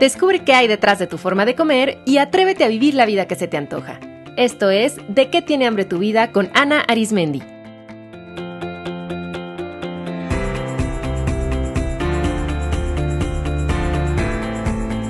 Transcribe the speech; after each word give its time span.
Descubre 0.00 0.40
qué 0.40 0.52
hay 0.52 0.66
detrás 0.66 0.98
de 0.98 1.06
tu 1.06 1.18
forma 1.18 1.46
de 1.46 1.54
comer 1.54 1.98
y 2.04 2.18
atrévete 2.18 2.64
a 2.64 2.68
vivir 2.68 2.94
la 2.94 3.06
vida 3.06 3.26
que 3.26 3.36
se 3.36 3.46
te 3.46 3.56
antoja. 3.56 4.00
Esto 4.36 4.70
es 4.70 4.96
De 5.08 5.30
qué 5.30 5.40
tiene 5.40 5.66
hambre 5.66 5.84
tu 5.84 5.98
vida 5.98 6.32
con 6.32 6.50
Ana 6.52 6.80
Arismendi. 6.80 7.42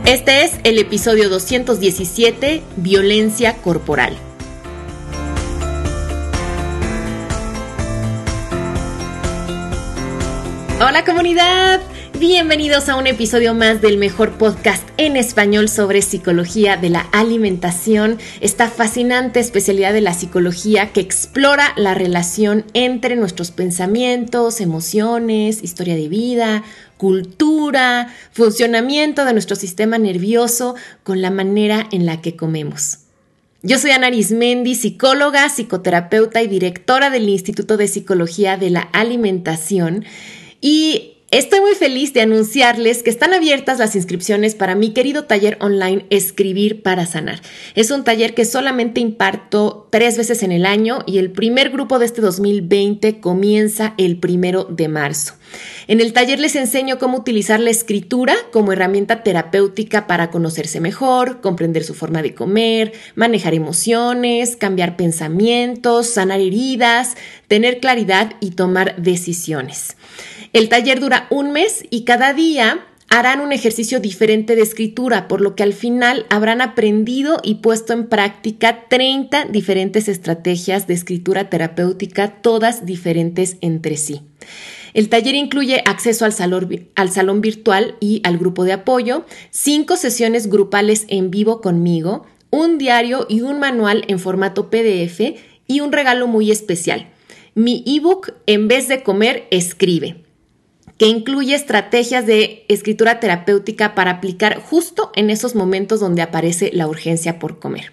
Este 0.04 0.44
es 0.44 0.58
el 0.64 0.78
episodio 0.78 1.30
217, 1.30 2.62
Violencia 2.76 3.54
Corporal. 3.54 4.14
Hola 10.86 11.04
comunidad, 11.06 11.80
bienvenidos 12.18 12.88
a 12.88 12.96
un 12.96 13.06
episodio 13.06 13.54
más 13.54 13.80
del 13.80 13.98
mejor 13.98 14.38
podcast 14.38 14.88
en 14.98 15.16
español 15.16 15.68
sobre 15.68 16.00
psicología 16.00 16.76
de 16.76 16.88
la 16.88 17.00
alimentación, 17.12 18.18
esta 18.40 18.68
fascinante 18.68 19.40
especialidad 19.40 19.92
de 19.92 20.00
la 20.00 20.14
psicología 20.14 20.92
que 20.92 21.00
explora 21.00 21.72
la 21.76 21.94
relación 21.94 22.64
entre 22.72 23.16
nuestros 23.16 23.50
pensamientos, 23.50 24.60
emociones, 24.60 25.62
historia 25.62 25.96
de 25.96 26.08
vida, 26.08 26.62
cultura, 26.98 28.14
funcionamiento 28.32 29.24
de 29.24 29.32
nuestro 29.32 29.56
sistema 29.56 29.98
nervioso 29.98 30.76
con 31.02 31.20
la 31.20 31.30
manera 31.30 31.88
en 31.90 32.06
la 32.06 32.20
que 32.20 32.36
comemos. 32.36 32.98
Yo 33.62 33.78
soy 33.78 33.90
Ana 33.90 34.08
Arismendi, 34.08 34.74
psicóloga, 34.74 35.48
psicoterapeuta 35.48 36.42
y 36.42 36.46
directora 36.46 37.10
del 37.10 37.28
Instituto 37.28 37.76
de 37.76 37.88
Psicología 37.88 38.56
de 38.56 38.70
la 38.70 38.82
Alimentación 38.92 40.04
y 40.60 41.13
Estoy 41.34 41.60
muy 41.62 41.74
feliz 41.74 42.12
de 42.12 42.20
anunciarles 42.20 43.02
que 43.02 43.10
están 43.10 43.34
abiertas 43.34 43.80
las 43.80 43.96
inscripciones 43.96 44.54
para 44.54 44.76
mi 44.76 44.92
querido 44.92 45.24
taller 45.24 45.58
online 45.60 46.06
Escribir 46.08 46.80
para 46.80 47.06
Sanar. 47.06 47.42
Es 47.74 47.90
un 47.90 48.04
taller 48.04 48.34
que 48.34 48.44
solamente 48.44 49.00
imparto 49.00 49.88
tres 49.90 50.16
veces 50.16 50.44
en 50.44 50.52
el 50.52 50.64
año 50.64 51.00
y 51.06 51.18
el 51.18 51.32
primer 51.32 51.70
grupo 51.70 51.98
de 51.98 52.06
este 52.06 52.20
2020 52.20 53.18
comienza 53.18 53.94
el 53.98 54.18
primero 54.18 54.62
de 54.62 54.86
marzo. 54.86 55.34
En 55.88 56.00
el 56.00 56.12
taller 56.12 56.38
les 56.38 56.54
enseño 56.54 57.00
cómo 57.00 57.18
utilizar 57.18 57.58
la 57.58 57.70
escritura 57.70 58.36
como 58.52 58.72
herramienta 58.72 59.24
terapéutica 59.24 60.06
para 60.06 60.30
conocerse 60.30 60.80
mejor, 60.80 61.40
comprender 61.40 61.82
su 61.82 61.94
forma 61.94 62.22
de 62.22 62.36
comer, 62.36 62.92
manejar 63.16 63.54
emociones, 63.54 64.54
cambiar 64.54 64.96
pensamientos, 64.96 66.06
sanar 66.06 66.38
heridas, 66.38 67.16
tener 67.48 67.80
claridad 67.80 68.34
y 68.38 68.52
tomar 68.52 68.94
decisiones. 69.02 69.96
El 70.54 70.68
taller 70.68 71.00
dura 71.00 71.26
un 71.30 71.50
mes 71.50 71.84
y 71.90 72.04
cada 72.04 72.32
día 72.32 72.86
harán 73.08 73.40
un 73.40 73.50
ejercicio 73.50 73.98
diferente 73.98 74.54
de 74.54 74.62
escritura, 74.62 75.26
por 75.26 75.40
lo 75.40 75.56
que 75.56 75.64
al 75.64 75.72
final 75.72 76.26
habrán 76.30 76.60
aprendido 76.60 77.40
y 77.42 77.56
puesto 77.56 77.92
en 77.92 78.06
práctica 78.06 78.84
30 78.88 79.46
diferentes 79.46 80.06
estrategias 80.06 80.86
de 80.86 80.94
escritura 80.94 81.50
terapéutica, 81.50 82.40
todas 82.40 82.86
diferentes 82.86 83.56
entre 83.62 83.96
sí. 83.96 84.20
El 84.92 85.08
taller 85.08 85.34
incluye 85.34 85.82
acceso 85.86 86.24
al 86.24 86.32
salón, 86.32 86.88
al 86.94 87.10
salón 87.10 87.40
virtual 87.40 87.96
y 87.98 88.20
al 88.22 88.38
grupo 88.38 88.62
de 88.62 88.74
apoyo, 88.74 89.26
cinco 89.50 89.96
sesiones 89.96 90.46
grupales 90.46 91.04
en 91.08 91.32
vivo 91.32 91.60
conmigo, 91.60 92.26
un 92.50 92.78
diario 92.78 93.26
y 93.28 93.40
un 93.40 93.58
manual 93.58 94.04
en 94.06 94.20
formato 94.20 94.70
PDF 94.70 95.20
y 95.66 95.80
un 95.80 95.90
regalo 95.90 96.28
muy 96.28 96.52
especial. 96.52 97.08
Mi 97.56 97.82
ebook 97.86 98.34
En 98.46 98.68
vez 98.68 98.86
de 98.86 99.02
comer, 99.02 99.48
escribe 99.50 100.23
que 100.98 101.06
incluye 101.06 101.54
estrategias 101.54 102.26
de 102.26 102.64
escritura 102.68 103.18
terapéutica 103.18 103.94
para 103.94 104.12
aplicar 104.12 104.60
justo 104.60 105.10
en 105.14 105.30
esos 105.30 105.54
momentos 105.54 106.00
donde 106.00 106.22
aparece 106.22 106.70
la 106.72 106.86
urgencia 106.86 107.38
por 107.38 107.58
comer. 107.58 107.92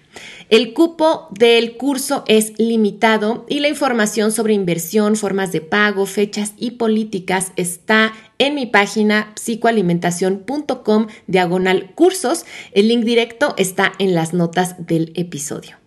El 0.50 0.72
cupo 0.72 1.28
del 1.30 1.76
curso 1.76 2.24
es 2.28 2.52
limitado 2.58 3.44
y 3.48 3.60
la 3.60 3.68
información 3.68 4.30
sobre 4.32 4.54
inversión, 4.54 5.16
formas 5.16 5.50
de 5.50 5.62
pago, 5.62 6.06
fechas 6.06 6.52
y 6.56 6.72
políticas 6.72 7.52
está 7.56 8.12
en 8.38 8.54
mi 8.54 8.66
página 8.66 9.32
psicoalimentación.com 9.34 11.06
diagonal 11.26 11.92
cursos. 11.94 12.44
El 12.72 12.88
link 12.88 13.04
directo 13.04 13.54
está 13.56 13.92
en 13.98 14.14
las 14.14 14.34
notas 14.34 14.86
del 14.86 15.12
episodio. 15.16 15.81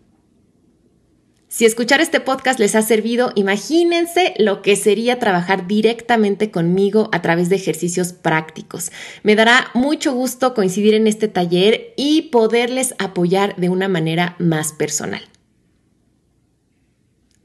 Si 1.55 1.63
escuchar 1.63 2.01
este 2.01 2.19
podcast 2.19 2.59
les 2.59 2.75
ha 2.75 2.81
servido, 2.81 3.31
imagínense 3.35 4.33
lo 4.39 4.61
que 4.61 4.75
sería 4.75 5.19
trabajar 5.19 5.67
directamente 5.67 6.51
conmigo 6.51 7.07
a 7.13 7.21
través 7.21 7.47
de 7.47 7.55
ejercicios 7.55 8.11
prácticos. 8.11 8.91
Me 9.23 9.37
dará 9.37 9.69
mucho 9.73 10.11
gusto 10.11 10.53
coincidir 10.53 10.95
en 10.95 11.07
este 11.07 11.29
taller 11.29 11.93
y 11.95 12.23
poderles 12.23 12.93
apoyar 12.99 13.55
de 13.55 13.69
una 13.69 13.87
manera 13.87 14.35
más 14.37 14.73
personal. 14.73 15.21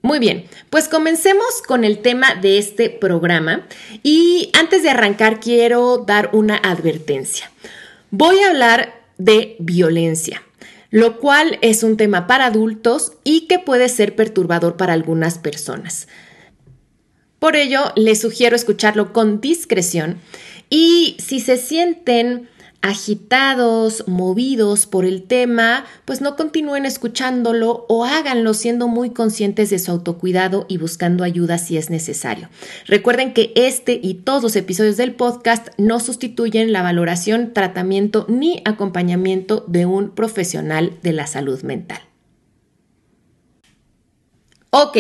Muy 0.03 0.19
bien, 0.19 0.47
pues 0.71 0.88
comencemos 0.88 1.62
con 1.65 1.84
el 1.84 2.00
tema 2.00 2.34
de 2.34 2.59
este 2.59 2.91
programa 2.91 3.69
y 4.03 4.50
antes 4.59 4.82
de 4.82 4.91
arrancar 4.91 5.38
quiero 5.38 5.98
dar 5.98 6.31
una 6.32 6.56
advertencia. 6.56 7.53
Voy 8.10 8.41
a 8.41 8.48
hablar 8.48 8.92
de 9.19 9.54
violencia 9.60 10.42
lo 10.91 11.19
cual 11.19 11.59
es 11.62 11.83
un 11.83 11.97
tema 11.97 12.27
para 12.27 12.47
adultos 12.47 13.12
y 13.25 13.47
que 13.47 13.59
puede 13.59 13.89
ser 13.89 14.17
perturbador 14.17 14.77
para 14.77 14.93
algunas 14.93 15.39
personas. 15.39 16.09
Por 17.39 17.56
ello, 17.56 17.93
les 17.97 18.21
sugiero 18.21 18.55
escucharlo 18.55 19.12
con 19.12 19.41
discreción 19.41 20.19
y 20.69 21.17
si 21.19 21.41
se 21.41 21.56
sienten 21.56 22.49
agitados, 22.83 24.05
movidos 24.07 24.87
por 24.87 25.05
el 25.05 25.25
tema, 25.25 25.85
pues 26.05 26.21
no 26.21 26.37
continúen 26.37 26.87
escuchándolo 26.87 27.85
o 27.89 28.05
háganlo 28.05 28.55
siendo 28.55 28.89
muy 28.89 29.11
conscientes 29.11 29.71
de 29.71 29.79
su 29.79 29.91
autocuidado 29.91 30.65
y 30.69 30.79
buscando 30.79 31.23
ayuda 31.25 31.59
si 31.59 31.77
es 31.77 31.91
necesario. 31.91 32.49
Recuerden 32.87 33.35
que 33.35 33.53
este 33.55 34.01
y 34.03 34.15
todos 34.15 34.43
los 34.43 34.57
episodios 34.57 34.97
del 34.97 35.15
podcast 35.15 35.69
no 35.77 36.01
sustituyen 36.01 36.73
la 36.73 36.83
valoración, 36.83 37.53
tratamiento 37.53 38.25
ni 38.29 38.63
acompañamiento 38.65 39.65
de 39.67 39.87
un 39.87 40.11
profesional 40.11 40.99
de 41.03 41.13
la 41.13 41.27
salud 41.27 41.63
mental. 41.63 42.01
Ok, 44.71 44.97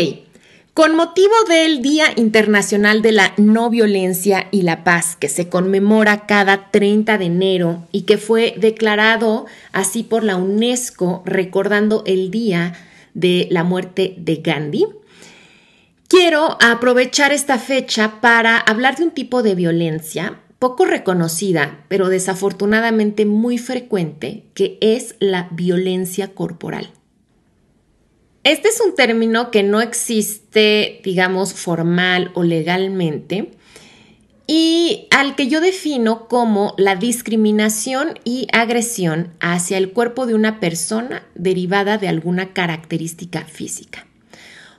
con 0.80 0.96
motivo 0.96 1.34
del 1.46 1.82
Día 1.82 2.06
Internacional 2.16 3.02
de 3.02 3.12
la 3.12 3.34
No 3.36 3.68
Violencia 3.68 4.48
y 4.50 4.62
la 4.62 4.82
Paz, 4.82 5.14
que 5.14 5.28
se 5.28 5.50
conmemora 5.50 6.24
cada 6.24 6.70
30 6.70 7.18
de 7.18 7.26
enero 7.26 7.86
y 7.92 8.04
que 8.04 8.16
fue 8.16 8.54
declarado 8.56 9.44
así 9.72 10.02
por 10.02 10.24
la 10.24 10.36
UNESCO 10.36 11.22
recordando 11.26 12.02
el 12.06 12.30
día 12.30 12.72
de 13.12 13.46
la 13.50 13.62
muerte 13.62 14.14
de 14.16 14.36
Gandhi, 14.36 14.86
quiero 16.08 16.56
aprovechar 16.62 17.30
esta 17.30 17.58
fecha 17.58 18.22
para 18.22 18.56
hablar 18.56 18.96
de 18.96 19.02
un 19.02 19.10
tipo 19.10 19.42
de 19.42 19.54
violencia 19.54 20.40
poco 20.58 20.86
reconocida, 20.86 21.84
pero 21.88 22.08
desafortunadamente 22.08 23.26
muy 23.26 23.58
frecuente, 23.58 24.44
que 24.54 24.78
es 24.80 25.14
la 25.18 25.48
violencia 25.50 26.28
corporal. 26.32 26.90
Este 28.42 28.68
es 28.68 28.80
un 28.80 28.94
término 28.94 29.50
que 29.50 29.62
no 29.62 29.80
existe, 29.82 31.00
digamos, 31.04 31.52
formal 31.52 32.30
o 32.34 32.42
legalmente 32.42 33.50
y 34.46 35.06
al 35.10 35.36
que 35.36 35.46
yo 35.46 35.60
defino 35.60 36.26
como 36.26 36.74
la 36.76 36.96
discriminación 36.96 38.18
y 38.24 38.48
agresión 38.52 39.32
hacia 39.40 39.78
el 39.78 39.92
cuerpo 39.92 40.26
de 40.26 40.34
una 40.34 40.58
persona 40.58 41.22
derivada 41.34 41.98
de 41.98 42.08
alguna 42.08 42.52
característica 42.52 43.44
física. 43.44 44.06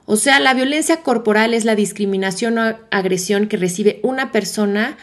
O 0.06 0.18
sea, 0.18 0.40
la 0.42 0.54
violencia 0.54 1.04
corporal 1.04 1.54
es 1.54 1.64
la 1.64 1.76
discriminación 1.76 2.58
o 2.58 2.76
agresión 2.90 3.48
que 3.48 3.56
recibe 3.56 4.02
una 4.04 4.32
persona 4.32 4.98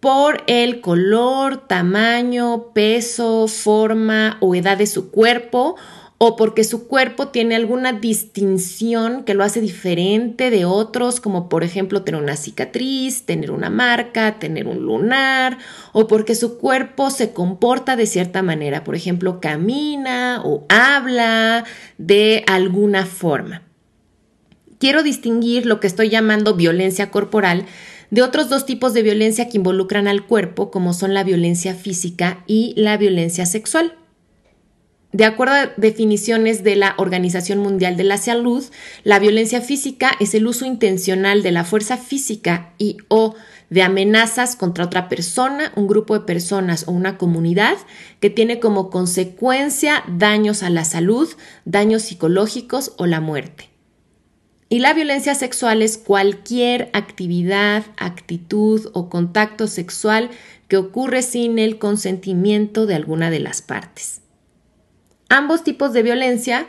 por 0.00 0.44
el 0.46 0.80
color, 0.80 1.66
tamaño, 1.66 2.72
peso, 2.72 3.48
forma 3.48 4.38
o 4.40 4.54
edad 4.54 4.78
de 4.78 4.86
su 4.86 5.10
cuerpo 5.10 5.76
o 6.18 6.36
porque 6.36 6.64
su 6.64 6.86
cuerpo 6.88 7.28
tiene 7.28 7.56
alguna 7.56 7.92
distinción 7.92 9.24
que 9.24 9.34
lo 9.34 9.44
hace 9.44 9.60
diferente 9.60 10.50
de 10.50 10.64
otros, 10.64 11.20
como 11.20 11.48
por 11.50 11.62
ejemplo 11.62 12.02
tener 12.02 12.22
una 12.22 12.36
cicatriz, 12.36 13.24
tener 13.24 13.50
una 13.50 13.68
marca, 13.68 14.38
tener 14.38 14.66
un 14.66 14.80
lunar, 14.80 15.58
o 15.92 16.06
porque 16.06 16.34
su 16.34 16.56
cuerpo 16.56 17.10
se 17.10 17.32
comporta 17.32 17.96
de 17.96 18.06
cierta 18.06 18.42
manera, 18.42 18.82
por 18.82 18.94
ejemplo, 18.94 19.40
camina 19.40 20.40
o 20.42 20.64
habla 20.70 21.64
de 21.98 22.44
alguna 22.46 23.04
forma. 23.04 23.62
Quiero 24.78 25.02
distinguir 25.02 25.66
lo 25.66 25.80
que 25.80 25.86
estoy 25.86 26.08
llamando 26.08 26.54
violencia 26.54 27.10
corporal 27.10 27.66
de 28.10 28.22
otros 28.22 28.48
dos 28.48 28.64
tipos 28.64 28.94
de 28.94 29.02
violencia 29.02 29.48
que 29.48 29.58
involucran 29.58 30.08
al 30.08 30.24
cuerpo, 30.26 30.70
como 30.70 30.94
son 30.94 31.12
la 31.12 31.24
violencia 31.24 31.74
física 31.74 32.42
y 32.46 32.72
la 32.76 32.96
violencia 32.96 33.44
sexual. 33.44 33.94
De 35.16 35.24
acuerdo 35.24 35.54
a 35.54 35.72
definiciones 35.78 36.62
de 36.62 36.76
la 36.76 36.94
Organización 36.98 37.60
Mundial 37.60 37.96
de 37.96 38.04
la 38.04 38.18
Salud, 38.18 38.62
la 39.02 39.18
violencia 39.18 39.62
física 39.62 40.10
es 40.20 40.34
el 40.34 40.46
uso 40.46 40.66
intencional 40.66 41.42
de 41.42 41.52
la 41.52 41.64
fuerza 41.64 41.96
física 41.96 42.74
y 42.76 42.98
o 43.08 43.34
de 43.70 43.80
amenazas 43.80 44.56
contra 44.56 44.84
otra 44.84 45.08
persona, 45.08 45.72
un 45.74 45.86
grupo 45.86 46.12
de 46.12 46.26
personas 46.26 46.86
o 46.86 46.92
una 46.92 47.16
comunidad 47.16 47.78
que 48.20 48.28
tiene 48.28 48.60
como 48.60 48.90
consecuencia 48.90 50.04
daños 50.06 50.62
a 50.62 50.68
la 50.68 50.84
salud, 50.84 51.30
daños 51.64 52.02
psicológicos 52.02 52.92
o 52.98 53.06
la 53.06 53.22
muerte. 53.22 53.70
Y 54.68 54.80
la 54.80 54.92
violencia 54.92 55.34
sexual 55.34 55.80
es 55.80 55.96
cualquier 55.96 56.90
actividad, 56.92 57.86
actitud 57.96 58.90
o 58.92 59.08
contacto 59.08 59.66
sexual 59.66 60.28
que 60.68 60.76
ocurre 60.76 61.22
sin 61.22 61.58
el 61.58 61.78
consentimiento 61.78 62.84
de 62.84 62.96
alguna 62.96 63.30
de 63.30 63.40
las 63.40 63.62
partes. 63.62 64.20
Ambos 65.28 65.64
tipos 65.64 65.92
de 65.92 66.02
violencia 66.02 66.66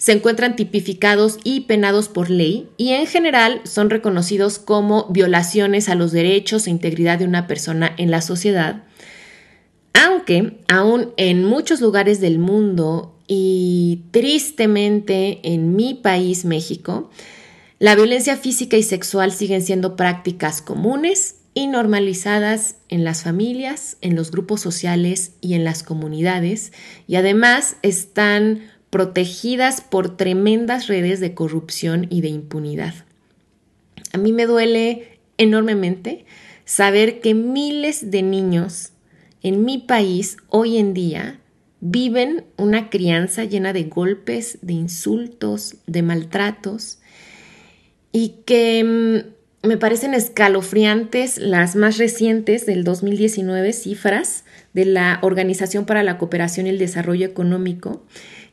se 0.00 0.12
encuentran 0.12 0.56
tipificados 0.56 1.38
y 1.44 1.60
penados 1.60 2.08
por 2.08 2.30
ley 2.30 2.68
y 2.78 2.92
en 2.92 3.06
general 3.06 3.60
son 3.64 3.90
reconocidos 3.90 4.58
como 4.58 5.06
violaciones 5.10 5.90
a 5.90 5.94
los 5.94 6.10
derechos 6.10 6.66
e 6.66 6.70
integridad 6.70 7.18
de 7.18 7.26
una 7.26 7.46
persona 7.46 7.92
en 7.98 8.10
la 8.10 8.22
sociedad, 8.22 8.84
aunque 9.92 10.58
aún 10.68 11.12
en 11.18 11.44
muchos 11.44 11.82
lugares 11.82 12.20
del 12.20 12.38
mundo 12.38 13.14
y 13.26 14.04
tristemente 14.10 15.40
en 15.42 15.76
mi 15.76 15.92
país, 15.92 16.46
México, 16.46 17.10
la 17.78 17.94
violencia 17.94 18.36
física 18.36 18.76
y 18.78 18.82
sexual 18.82 19.32
siguen 19.32 19.62
siendo 19.62 19.96
prácticas 19.96 20.62
comunes 20.62 21.39
y 21.54 21.66
normalizadas 21.66 22.76
en 22.88 23.04
las 23.04 23.22
familias, 23.22 23.96
en 24.00 24.14
los 24.14 24.30
grupos 24.30 24.60
sociales 24.60 25.32
y 25.40 25.54
en 25.54 25.64
las 25.64 25.82
comunidades, 25.82 26.72
y 27.06 27.16
además 27.16 27.76
están 27.82 28.62
protegidas 28.90 29.80
por 29.80 30.16
tremendas 30.16 30.86
redes 30.86 31.20
de 31.20 31.34
corrupción 31.34 32.06
y 32.10 32.20
de 32.20 32.28
impunidad. 32.28 32.94
A 34.12 34.18
mí 34.18 34.32
me 34.32 34.46
duele 34.46 35.18
enormemente 35.38 36.24
saber 36.64 37.20
que 37.20 37.34
miles 37.34 38.10
de 38.10 38.22
niños 38.22 38.92
en 39.42 39.64
mi 39.64 39.78
país 39.78 40.36
hoy 40.48 40.76
en 40.78 40.94
día 40.94 41.40
viven 41.80 42.44
una 42.56 42.90
crianza 42.90 43.44
llena 43.44 43.72
de 43.72 43.84
golpes, 43.84 44.58
de 44.62 44.74
insultos, 44.74 45.76
de 45.86 46.02
maltratos, 46.02 46.98
y 48.12 48.40
que 48.44 48.84
mm, 48.84 49.39
me 49.62 49.76
parecen 49.76 50.14
escalofriantes 50.14 51.36
las 51.36 51.76
más 51.76 51.98
recientes 51.98 52.64
del 52.64 52.82
2019 52.82 53.72
cifras 53.74 54.44
de 54.72 54.86
la 54.86 55.18
Organización 55.22 55.84
para 55.84 56.02
la 56.02 56.16
Cooperación 56.16 56.66
y 56.66 56.70
el 56.70 56.78
Desarrollo 56.78 57.26
Económico, 57.26 58.02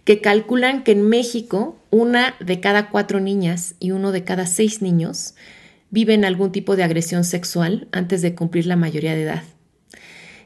que 0.04 0.20
calculan 0.20 0.84
que 0.84 0.92
en 0.92 1.08
México 1.08 1.80
una 1.92 2.36
de 2.42 2.60
cada 2.60 2.90
cuatro 2.90 3.22
niñas 3.22 3.76
y 3.80 3.92
uno 3.92 4.12
de 4.12 4.26
cada 4.26 4.46
seis 4.46 4.82
niños 4.82 5.36
viven 5.92 6.26
algún 6.26 6.52
tipo 6.52 6.76
de 6.76 6.84
agresión 6.84 7.24
sexual 7.24 7.88
antes 7.94 8.22
de 8.22 8.36
cumplir 8.36 8.66
la 8.66 8.76
mayoría 8.76 9.16
de 9.16 9.24
edad. 9.24 9.44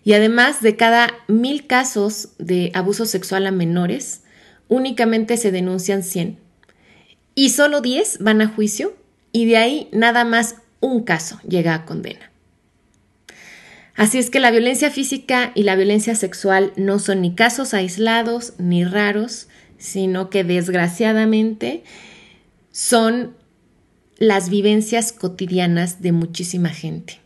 Y 0.03 0.13
además 0.13 0.61
de 0.61 0.75
cada 0.75 1.09
mil 1.27 1.65
casos 1.65 2.29
de 2.37 2.71
abuso 2.75 3.05
sexual 3.05 3.47
a 3.47 3.51
menores, 3.51 4.21
únicamente 4.67 5.37
se 5.37 5.51
denuncian 5.51 6.03
100 6.03 6.37
y 7.33 7.49
solo 7.49 7.81
10 7.81 8.19
van 8.19 8.41
a 8.41 8.47
juicio 8.47 8.93
y 9.31 9.45
de 9.45 9.57
ahí 9.57 9.89
nada 9.91 10.25
más 10.25 10.55
un 10.79 11.03
caso 11.03 11.39
llega 11.47 11.73
a 11.73 11.85
condena. 11.85 12.31
Así 13.95 14.17
es 14.17 14.29
que 14.29 14.39
la 14.39 14.51
violencia 14.51 14.89
física 14.89 15.51
y 15.53 15.63
la 15.63 15.75
violencia 15.75 16.15
sexual 16.15 16.73
no 16.75 16.97
son 16.97 17.21
ni 17.21 17.35
casos 17.35 17.73
aislados 17.73 18.53
ni 18.57 18.83
raros, 18.83 19.47
sino 19.77 20.29
que 20.29 20.43
desgraciadamente 20.43 21.83
son 22.71 23.35
las 24.17 24.49
vivencias 24.49 25.11
cotidianas 25.11 26.01
de 26.01 26.11
muchísima 26.11 26.69
gente. 26.69 27.19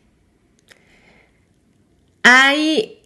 Hay 2.24 3.00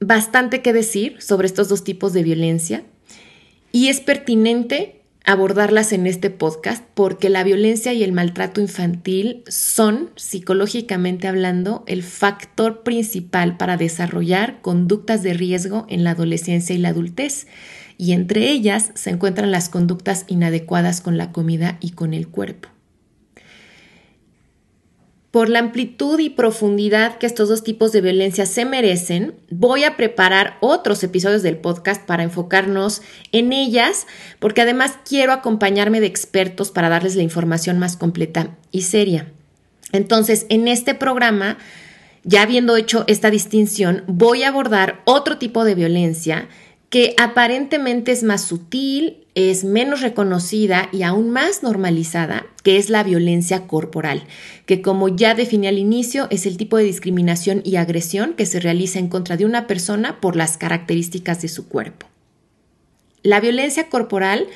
bastante 0.00 0.62
que 0.62 0.72
decir 0.72 1.20
sobre 1.20 1.46
estos 1.46 1.68
dos 1.68 1.82
tipos 1.82 2.12
de 2.12 2.22
violencia 2.22 2.84
y 3.72 3.88
es 3.88 4.00
pertinente 4.00 5.03
abordarlas 5.24 5.92
en 5.92 6.06
este 6.06 6.28
podcast 6.28 6.84
porque 6.94 7.30
la 7.30 7.42
violencia 7.44 7.94
y 7.94 8.04
el 8.04 8.12
maltrato 8.12 8.60
infantil 8.60 9.42
son, 9.48 10.10
psicológicamente 10.16 11.28
hablando, 11.28 11.82
el 11.86 12.02
factor 12.02 12.82
principal 12.82 13.56
para 13.56 13.78
desarrollar 13.78 14.60
conductas 14.60 15.22
de 15.22 15.32
riesgo 15.32 15.86
en 15.88 16.04
la 16.04 16.10
adolescencia 16.10 16.74
y 16.74 16.78
la 16.78 16.90
adultez, 16.90 17.46
y 17.96 18.12
entre 18.12 18.50
ellas 18.50 18.90
se 18.94 19.10
encuentran 19.10 19.50
las 19.50 19.68
conductas 19.68 20.24
inadecuadas 20.28 21.00
con 21.00 21.16
la 21.16 21.32
comida 21.32 21.78
y 21.80 21.92
con 21.92 22.12
el 22.12 22.28
cuerpo. 22.28 22.73
Por 25.34 25.48
la 25.48 25.58
amplitud 25.58 26.20
y 26.20 26.30
profundidad 26.30 27.18
que 27.18 27.26
estos 27.26 27.48
dos 27.48 27.64
tipos 27.64 27.90
de 27.90 28.00
violencia 28.00 28.46
se 28.46 28.64
merecen, 28.64 29.34
voy 29.50 29.82
a 29.82 29.96
preparar 29.96 30.58
otros 30.60 31.02
episodios 31.02 31.42
del 31.42 31.56
podcast 31.56 32.06
para 32.06 32.22
enfocarnos 32.22 33.02
en 33.32 33.52
ellas, 33.52 34.06
porque 34.38 34.62
además 34.62 34.96
quiero 35.04 35.32
acompañarme 35.32 36.00
de 36.00 36.06
expertos 36.06 36.70
para 36.70 36.88
darles 36.88 37.16
la 37.16 37.24
información 37.24 37.80
más 37.80 37.96
completa 37.96 38.56
y 38.70 38.82
seria. 38.82 39.26
Entonces, 39.90 40.46
en 40.50 40.68
este 40.68 40.94
programa, 40.94 41.58
ya 42.22 42.42
habiendo 42.42 42.76
hecho 42.76 43.02
esta 43.08 43.28
distinción, 43.28 44.04
voy 44.06 44.44
a 44.44 44.50
abordar 44.50 45.02
otro 45.04 45.38
tipo 45.38 45.64
de 45.64 45.74
violencia 45.74 46.48
que 46.94 47.12
aparentemente 47.18 48.12
es 48.12 48.22
más 48.22 48.44
sutil, 48.44 49.26
es 49.34 49.64
menos 49.64 50.00
reconocida 50.00 50.88
y 50.92 51.02
aún 51.02 51.30
más 51.30 51.64
normalizada, 51.64 52.46
que 52.62 52.76
es 52.76 52.88
la 52.88 53.02
violencia 53.02 53.66
corporal, 53.66 54.22
que 54.64 54.80
como 54.80 55.08
ya 55.08 55.34
definí 55.34 55.66
al 55.66 55.78
inicio, 55.78 56.28
es 56.30 56.46
el 56.46 56.56
tipo 56.56 56.76
de 56.76 56.84
discriminación 56.84 57.62
y 57.64 57.74
agresión 57.74 58.34
que 58.34 58.46
se 58.46 58.60
realiza 58.60 59.00
en 59.00 59.08
contra 59.08 59.36
de 59.36 59.44
una 59.44 59.66
persona 59.66 60.20
por 60.20 60.36
las 60.36 60.56
características 60.56 61.42
de 61.42 61.48
su 61.48 61.66
cuerpo. 61.66 62.06
La 63.24 63.40
violencia 63.40 63.88
corporal 63.88 64.46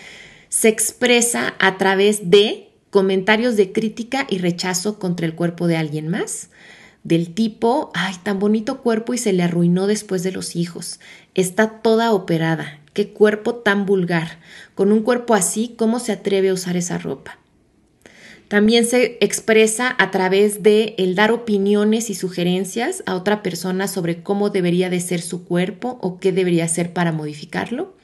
se 0.48 0.68
expresa 0.68 1.54
a 1.58 1.76
través 1.76 2.30
de 2.30 2.68
comentarios 2.90 3.56
de 3.56 3.72
crítica 3.72 4.28
y 4.30 4.38
rechazo 4.38 5.00
contra 5.00 5.26
el 5.26 5.34
cuerpo 5.34 5.66
de 5.66 5.76
alguien 5.76 6.06
más, 6.06 6.50
del 7.02 7.34
tipo, 7.34 7.90
ay, 7.94 8.14
tan 8.22 8.38
bonito 8.38 8.82
cuerpo 8.82 9.14
y 9.14 9.18
se 9.18 9.32
le 9.32 9.42
arruinó 9.42 9.86
después 9.86 10.22
de 10.22 10.30
los 10.30 10.54
hijos. 10.54 11.00
Está 11.38 11.68
toda 11.82 12.12
operada. 12.12 12.80
Qué 12.94 13.10
cuerpo 13.10 13.54
tan 13.54 13.86
vulgar. 13.86 14.40
Con 14.74 14.90
un 14.90 15.04
cuerpo 15.04 15.34
así, 15.34 15.72
¿cómo 15.78 16.00
se 16.00 16.10
atreve 16.10 16.48
a 16.48 16.52
usar 16.52 16.76
esa 16.76 16.98
ropa? 16.98 17.38
También 18.48 18.84
se 18.84 19.18
expresa 19.20 19.94
a 20.00 20.10
través 20.10 20.64
de 20.64 20.96
el 20.98 21.14
dar 21.14 21.30
opiniones 21.30 22.10
y 22.10 22.16
sugerencias 22.16 23.04
a 23.06 23.14
otra 23.14 23.44
persona 23.44 23.86
sobre 23.86 24.24
cómo 24.24 24.50
debería 24.50 24.90
de 24.90 24.98
ser 24.98 25.22
su 25.22 25.44
cuerpo 25.44 26.00
o 26.02 26.18
qué 26.18 26.32
debería 26.32 26.64
hacer 26.64 26.92
para 26.92 27.12
modificarlo. 27.12 27.94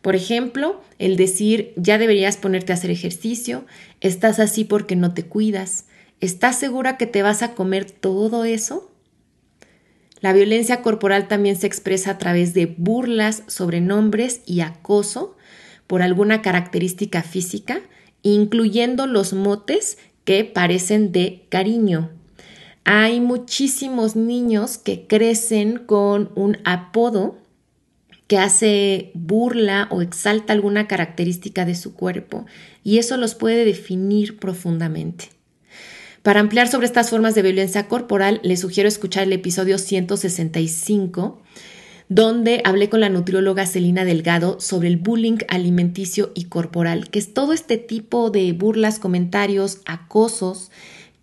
Por 0.00 0.14
ejemplo, 0.14 0.80
el 1.00 1.16
decir 1.16 1.72
ya 1.74 1.98
deberías 1.98 2.36
ponerte 2.36 2.72
a 2.72 2.76
hacer 2.76 2.92
ejercicio, 2.92 3.66
estás 4.00 4.38
así 4.38 4.62
porque 4.62 4.94
no 4.94 5.14
te 5.14 5.24
cuidas, 5.24 5.86
¿Estás 6.20 6.58
segura 6.58 6.96
que 6.96 7.06
te 7.06 7.22
vas 7.22 7.42
a 7.42 7.54
comer 7.54 7.90
todo 7.90 8.44
eso? 8.44 8.90
La 10.20 10.32
violencia 10.32 10.82
corporal 10.82 11.28
también 11.28 11.56
se 11.56 11.66
expresa 11.66 12.12
a 12.12 12.18
través 12.18 12.54
de 12.54 12.66
burlas, 12.66 13.42
sobrenombres 13.46 14.40
y 14.46 14.60
acoso 14.60 15.36
por 15.86 16.02
alguna 16.02 16.42
característica 16.42 17.22
física, 17.22 17.80
incluyendo 18.22 19.06
los 19.06 19.32
motes 19.32 19.98
que 20.24 20.44
parecen 20.44 21.12
de 21.12 21.44
cariño. 21.50 22.10
Hay 22.84 23.20
muchísimos 23.20 24.16
niños 24.16 24.78
que 24.78 25.06
crecen 25.06 25.78
con 25.78 26.30
un 26.34 26.58
apodo 26.64 27.38
que 28.26 28.38
hace 28.38 29.10
burla 29.14 29.88
o 29.90 30.00
exalta 30.00 30.52
alguna 30.52 30.86
característica 30.86 31.64
de 31.64 31.74
su 31.74 31.94
cuerpo 31.94 32.46
y 32.82 32.98
eso 32.98 33.16
los 33.16 33.34
puede 33.34 33.64
definir 33.64 34.38
profundamente. 34.38 35.28
Para 36.24 36.40
ampliar 36.40 36.68
sobre 36.68 36.86
estas 36.86 37.10
formas 37.10 37.34
de 37.34 37.42
violencia 37.42 37.86
corporal, 37.86 38.40
les 38.42 38.60
sugiero 38.60 38.88
escuchar 38.88 39.24
el 39.24 39.34
episodio 39.34 39.76
165, 39.76 41.38
donde 42.08 42.62
hablé 42.64 42.88
con 42.88 43.00
la 43.00 43.10
nutrióloga 43.10 43.66
Celina 43.66 44.06
Delgado 44.06 44.58
sobre 44.58 44.88
el 44.88 44.96
bullying 44.96 45.40
alimenticio 45.48 46.32
y 46.34 46.44
corporal, 46.44 47.10
que 47.10 47.18
es 47.18 47.34
todo 47.34 47.52
este 47.52 47.76
tipo 47.76 48.30
de 48.30 48.50
burlas, 48.54 48.98
comentarios, 48.98 49.82
acosos 49.84 50.70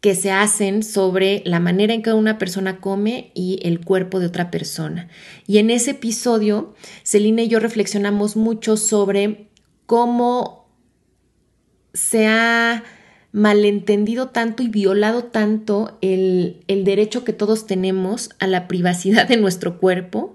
que 0.01 0.13
se 0.13 0.29
hacen 0.29 0.84
sobre 0.84 1.41
la 1.48 1.60
manera 1.60 1.96
en 1.96 2.03
que 2.03 2.13
una 2.13 2.38
persona 2.38 2.79
come 2.79 3.31
y 3.34 3.60
el 3.63 3.84
cuerpo 3.84 4.20
de 4.20 4.27
otra 4.27 4.51
persona. 4.51 5.08
Y 5.48 5.58
en 5.58 5.72
ese 5.72 5.91
episodio, 5.91 6.75
Celina 7.01 7.41
y 7.41 7.48
yo 7.48 7.60
reflexionamos 7.60 8.36
mucho 8.36 8.77
sobre 8.77 9.48
cómo 9.88 10.70
se 11.91 12.27
ha 12.27 12.84
malentendido 13.31 14.29
tanto 14.29 14.63
y 14.63 14.67
violado 14.67 15.23
tanto 15.23 15.97
el, 16.01 16.63
el 16.67 16.83
derecho 16.83 17.23
que 17.23 17.33
todos 17.33 17.65
tenemos 17.65 18.29
a 18.39 18.47
la 18.47 18.67
privacidad 18.67 19.27
de 19.27 19.38
nuestro 19.38 19.79
cuerpo, 19.79 20.33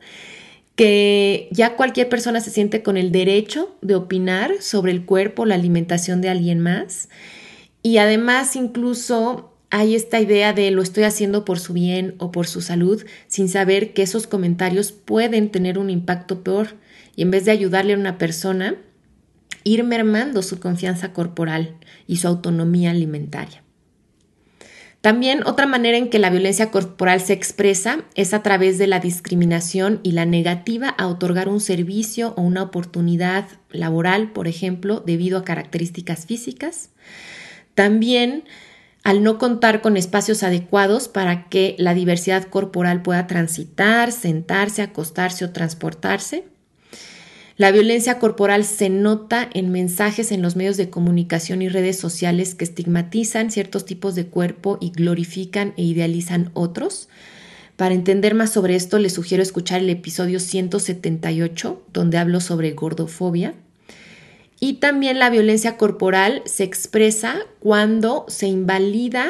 que 0.75 1.49
ya 1.51 1.77
cualquier 1.77 2.09
persona 2.09 2.41
se 2.41 2.51
siente 2.51 2.83
con 2.83 2.97
el 2.97 3.13
derecho 3.13 3.75
de 3.81 3.95
opinar 3.95 4.53
sobre 4.61 4.93
el 4.93 5.05
cuerpo, 5.05 5.47
la 5.47 5.55
alimentación 5.55 6.21
de 6.21 6.29
alguien 6.29 6.61
más. 6.61 7.09
Y 7.83 7.99
además 7.99 8.57
incluso 8.57 9.53
hay 9.71 9.95
esta 9.95 10.21
idea 10.21 10.53
de 10.53 10.71
lo 10.71 10.83
estoy 10.83 11.05
haciendo 11.05 11.45
por 11.45 11.59
su 11.59 11.73
bien 11.73 12.15
o 12.19 12.31
por 12.31 12.47
su 12.47 12.61
salud 12.61 13.05
sin 13.27 13.49
saber 13.49 13.95
que 13.95 14.03
esos 14.03 14.27
comentarios 14.27 14.93
pueden 14.93 15.51
tener 15.51 15.79
un 15.79 15.91
impacto 15.91 16.43
peor 16.43 16.77
y 17.17 17.23
en 17.23 17.31
vez 17.31 17.45
de 17.45 17.51
ayudarle 17.51 17.95
a 17.95 17.99
una 17.99 18.19
persona, 18.19 18.77
ir 19.67 19.83
mermando 19.83 20.43
su 20.43 20.61
confianza 20.61 21.13
corporal 21.13 21.75
y 22.07 22.19
su 22.19 22.29
autonomía 22.29 22.93
alimentaria. 22.93 23.65
También 25.01 25.45
otra 25.45 25.67
manera 25.67 25.99
en 25.99 26.09
que 26.09 26.21
la 26.21 26.31
violencia 26.31 26.71
corporal 26.71 27.21
se 27.21 27.33
expresa 27.33 28.05
es 28.15 28.33
a 28.33 28.43
través 28.43 28.79
de 28.79 28.87
la 28.87 29.01
discriminación 29.01 30.01
y 30.03 30.13
la 30.13 30.25
negativa 30.25 30.89
a 30.89 31.09
otorgar 31.09 31.49
un 31.49 31.61
servicio 31.61 32.33
o 32.37 32.43
una 32.43 32.63
oportunidad 32.63 33.47
laboral, 33.71 34.33
por 34.33 34.47
ejemplo, 34.47 35.03
debido 35.05 35.39
a 35.39 35.45
características 35.45 36.27
físicas. 36.27 36.91
También 37.75 38.45
al 39.03 39.23
no 39.23 39.39
contar 39.39 39.83
con 39.83 39.97
espacios 39.97 40.43
adecuados 40.43 41.09
para 41.09 41.49
que 41.49 41.77
la 41.79 41.95
diversidad 41.95 42.45
corporal 42.45 43.03
pueda 43.03 43.27
transitar, 43.27 44.11
sentarse, 44.11 44.83
acostarse 44.83 45.45
o 45.45 45.51
transportarse. 45.51 46.56
La 47.57 47.73
violencia 47.73 48.19
corporal 48.19 48.65
se 48.65 48.91
nota 48.91 49.49
en 49.55 49.73
mensajes 49.73 50.31
en 50.31 50.43
los 50.43 50.57
medios 50.57 50.77
de 50.77 50.91
comunicación 50.91 51.63
y 51.63 51.71
redes 51.71 51.99
sociales 51.99 52.55
que 52.55 52.65
estigmatizan 52.65 53.51
ciertos 53.51 53.87
tipos 53.87 54.15
de 54.15 54.27
cuerpo 54.27 54.77
y 54.79 54.91
glorifican 54.91 55.73
e 55.79 55.83
idealizan 55.85 56.51
otros. 56.53 57.09
Para 57.77 57.95
entender 57.95 58.35
más 58.35 58.53
sobre 58.53 58.75
esto, 58.75 58.99
les 58.99 59.15
sugiero 59.15 59.43
escuchar 59.43 59.81
el 59.81 59.89
episodio 59.89 60.39
178, 60.39 61.83
donde 61.95 62.19
hablo 62.19 62.41
sobre 62.41 62.73
gordofobia. 62.73 63.55
Y 64.61 64.75
también 64.75 65.19
la 65.19 65.31
violencia 65.31 65.79
corporal 65.79 66.43
se 66.45 66.65
expresa 66.65 67.39
cuando 67.61 68.27
se 68.29 68.49
invalida 68.49 69.29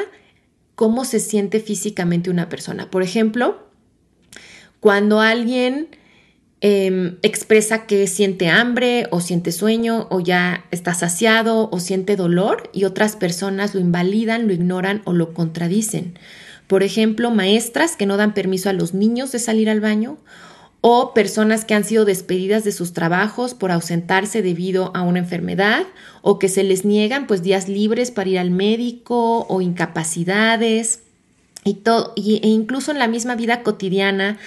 cómo 0.75 1.05
se 1.05 1.21
siente 1.21 1.61
físicamente 1.61 2.29
una 2.29 2.49
persona. 2.49 2.91
Por 2.91 3.03
ejemplo, 3.03 3.67
cuando 4.81 5.21
alguien 5.21 5.87
em, 6.61 7.17
expresa 7.21 7.85
que 7.85 8.07
siente 8.07 8.49
hambre 8.49 9.07
o 9.11 9.21
siente 9.21 9.51
sueño 9.51 10.07
o 10.09 10.19
ya 10.19 10.65
está 10.71 10.93
saciado 10.93 11.69
o 11.71 11.79
siente 11.79 12.15
dolor 12.15 12.69
y 12.73 12.85
otras 12.85 13.15
personas 13.15 13.75
lo 13.75 13.81
invalidan, 13.81 14.47
lo 14.47 14.53
ignoran 14.53 15.01
o 15.05 15.13
lo 15.13 15.33
contradicen. 15.33 16.17
Por 16.67 16.83
ejemplo, 16.83 17.31
maestras 17.31 17.95
que 17.95 18.05
no 18.05 18.17
dan 18.17 18.33
permiso 18.33 18.69
a 18.69 18.73
los 18.73 18.93
niños 18.93 19.31
de 19.31 19.39
salir 19.39 19.69
al 19.69 19.79
baño 19.79 20.17
o 20.81 21.13
personas 21.13 21.65
que 21.65 21.73
han 21.73 21.83
sido 21.83 22.05
despedidas 22.05 22.63
de 22.63 22.71
sus 22.71 22.93
trabajos 22.93 23.53
por 23.53 23.71
ausentarse 23.71 24.41
debido 24.41 24.91
a 24.95 25.01
una 25.01 25.19
enfermedad 25.19 25.83
o 26.21 26.39
que 26.39 26.49
se 26.49 26.63
les 26.63 26.85
niegan 26.85 27.27
pues 27.27 27.41
días 27.41 27.67
libres 27.67 28.11
para 28.11 28.29
ir 28.29 28.39
al 28.39 28.51
médico 28.51 29.45
o 29.47 29.61
incapacidades 29.61 31.01
y 31.63 31.75
todo 31.75 32.13
e 32.15 32.47
incluso 32.47 32.91
en 32.91 32.99
la 32.99 33.07
misma 33.07 33.35
vida 33.35 33.63
cotidiana 33.63 34.37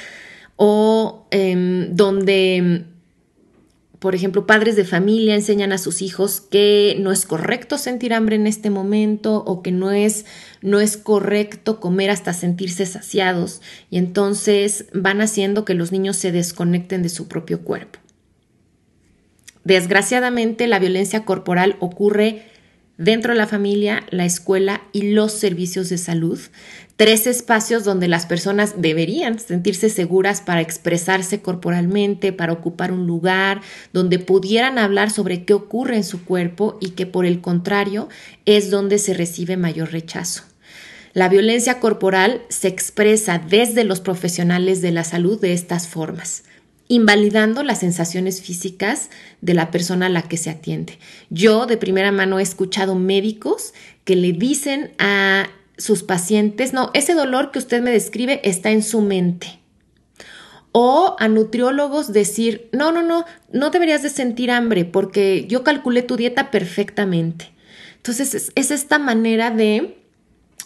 o 0.62 1.26
em, 1.31 1.97
donde 1.97 2.85
por 3.99 4.14
ejemplo, 4.14 4.47
padres 4.47 4.76
de 4.76 4.85
familia 4.85 5.35
enseñan 5.35 5.73
a 5.73 5.79
sus 5.79 6.00
hijos 6.00 6.40
que 6.40 6.97
no 7.00 7.12
es 7.12 7.26
correcto 7.26 7.76
sentir 7.76 8.14
hambre 8.14 8.37
en 8.37 8.47
este 8.47 8.71
momento 8.71 9.43
o 9.47 9.62
que 9.62 9.73
no 9.73 9.90
es, 9.90 10.25
no 10.62 10.81
es 10.81 10.97
correcto 10.97 11.81
comer 11.81 12.11
hasta 12.11 12.33
sentirse 12.33 12.85
saciados 12.87 13.61
y 13.90 13.99
entonces 13.99 14.87
van 14.95 15.21
haciendo 15.21 15.67
que 15.67 15.75
los 15.75 15.93
niños 15.93 16.17
se 16.17 16.33
desconecten 16.33 17.02
de 17.02 17.11
su 17.11 17.29
propio 17.29 17.62
cuerpo. 17.62 17.99
Desgraciadamente, 19.64 20.67
la 20.67 20.79
violencia 20.79 21.26
corporal 21.26 21.76
ocurre 21.81 22.43
dentro 23.00 23.33
de 23.33 23.38
la 23.38 23.47
familia, 23.47 24.05
la 24.11 24.26
escuela 24.26 24.83
y 24.93 25.12
los 25.12 25.33
servicios 25.33 25.88
de 25.88 25.97
salud, 25.97 26.38
tres 27.00 27.26
espacios 27.26 27.83
donde 27.83 28.09
las 28.09 28.26
personas 28.26 28.75
deberían 28.76 29.38
sentirse 29.38 29.88
seguras 29.88 30.42
para 30.42 30.61
expresarse 30.61 31.40
corporalmente, 31.40 32.30
para 32.30 32.52
ocupar 32.52 32.92
un 32.92 33.07
lugar, 33.07 33.62
donde 33.95 34.19
pudieran 34.19 34.76
hablar 34.76 35.11
sobre 35.11 35.47
qué 35.47 35.54
ocurre 35.54 35.97
en 35.97 36.04
su 36.04 36.26
cuerpo 36.26 36.76
y 36.78 36.90
que 36.90 37.07
por 37.07 37.25
el 37.25 37.40
contrario 37.40 38.11
es 38.45 38.69
donde 38.69 38.99
se 38.99 39.14
recibe 39.14 39.57
mayor 39.57 39.92
rechazo. 39.92 40.42
La 41.14 41.30
violencia 41.30 41.80
corporal 41.80 42.42
se 42.50 42.69
expresa 42.69 43.38
desde 43.38 43.85
los 43.85 44.00
profesionales 44.00 44.83
de 44.83 44.92
la 44.92 45.04
salud 45.04 45.40
de 45.40 45.54
estas 45.54 45.88
formas 45.88 46.42
invalidando 46.87 47.62
las 47.62 47.78
sensaciones 47.78 48.42
físicas 48.42 49.11
de 49.40 49.54
la 49.54 49.71
persona 49.71 50.07
a 50.07 50.09
la 50.09 50.23
que 50.23 50.37
se 50.37 50.50
atiende. 50.50 50.99
Yo 51.30 51.66
de 51.66 51.76
primera 51.76 52.11
mano 52.11 52.40
he 52.40 52.42
escuchado 52.42 52.97
médicos 52.97 53.75
que 54.02 54.16
le 54.16 54.33
dicen 54.33 54.90
a 54.99 55.49
sus 55.81 56.03
pacientes, 56.03 56.73
no, 56.73 56.91
ese 56.95 57.15
dolor 57.15 57.51
que 57.51 57.59
usted 57.59 57.83
me 57.83 57.91
describe 57.91 58.41
está 58.45 58.71
en 58.71 58.83
su 58.83 59.01
mente. 59.01 59.59
O 60.73 61.17
a 61.19 61.27
nutriólogos 61.27 62.13
decir, 62.13 62.69
no, 62.73 62.93
no, 62.93 63.03
no, 63.03 63.25
no 63.53 63.71
deberías 63.71 64.03
de 64.03 64.11
sentir 64.11 64.51
hambre 64.51 64.85
porque 64.85 65.47
yo 65.49 65.65
calculé 65.65 66.03
tu 66.03 66.17
dieta 66.17 66.51
perfectamente. 66.51 67.53
Entonces 67.97 68.35
es, 68.35 68.53
es 68.55 68.71
esta 68.71 68.99
manera 68.99 69.51
de 69.51 69.99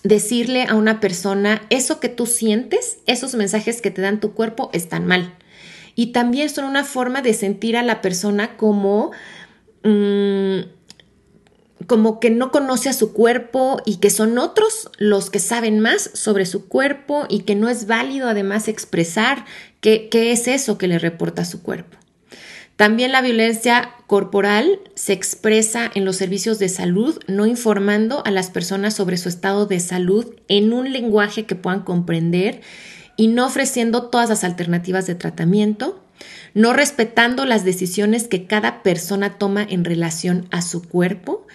decirle 0.02 0.64
a 0.64 0.74
una 0.74 1.00
persona, 1.00 1.62
eso 1.70 2.00
que 2.00 2.10
tú 2.10 2.26
sientes, 2.26 2.98
esos 3.06 3.34
mensajes 3.34 3.80
que 3.80 3.90
te 3.90 4.02
dan 4.02 4.20
tu 4.20 4.34
cuerpo 4.34 4.68
están 4.74 5.06
mal 5.06 5.34
y 5.94 6.06
también 6.06 6.50
son 6.50 6.64
una 6.64 6.84
forma 6.84 7.22
de 7.22 7.34
sentir 7.34 7.76
a 7.76 7.82
la 7.82 8.02
persona 8.02 8.56
como... 8.56 9.12
Mm, 9.82 10.60
como 11.86 12.20
que 12.20 12.30
no 12.30 12.50
conoce 12.50 12.88
a 12.88 12.92
su 12.92 13.12
cuerpo 13.12 13.80
y 13.84 13.96
que 13.96 14.10
son 14.10 14.38
otros 14.38 14.90
los 14.98 15.30
que 15.30 15.38
saben 15.38 15.80
más 15.80 16.10
sobre 16.14 16.46
su 16.46 16.68
cuerpo 16.68 17.26
y 17.28 17.40
que 17.40 17.54
no 17.54 17.68
es 17.68 17.86
válido 17.86 18.28
además 18.28 18.68
expresar 18.68 19.44
qué, 19.80 20.08
qué 20.10 20.32
es 20.32 20.48
eso 20.48 20.78
que 20.78 20.88
le 20.88 20.98
reporta 20.98 21.44
su 21.44 21.62
cuerpo. 21.62 21.96
También 22.76 23.12
la 23.12 23.22
violencia 23.22 23.92
corporal 24.08 24.80
se 24.94 25.12
expresa 25.12 25.90
en 25.94 26.04
los 26.04 26.16
servicios 26.16 26.58
de 26.58 26.68
salud, 26.68 27.20
no 27.28 27.46
informando 27.46 28.22
a 28.26 28.32
las 28.32 28.50
personas 28.50 28.94
sobre 28.94 29.16
su 29.16 29.28
estado 29.28 29.66
de 29.66 29.78
salud 29.78 30.34
en 30.48 30.72
un 30.72 30.92
lenguaje 30.92 31.46
que 31.46 31.54
puedan 31.54 31.82
comprender 31.82 32.62
y 33.16 33.28
no 33.28 33.46
ofreciendo 33.46 34.08
todas 34.10 34.28
las 34.28 34.42
alternativas 34.42 35.06
de 35.06 35.14
tratamiento, 35.14 36.02
no 36.52 36.72
respetando 36.72 37.44
las 37.44 37.64
decisiones 37.64 38.26
que 38.26 38.46
cada 38.46 38.82
persona 38.82 39.38
toma 39.38 39.62
en 39.62 39.84
relación 39.84 40.48
a 40.50 40.60
su 40.60 40.82
cuerpo. 40.82 41.46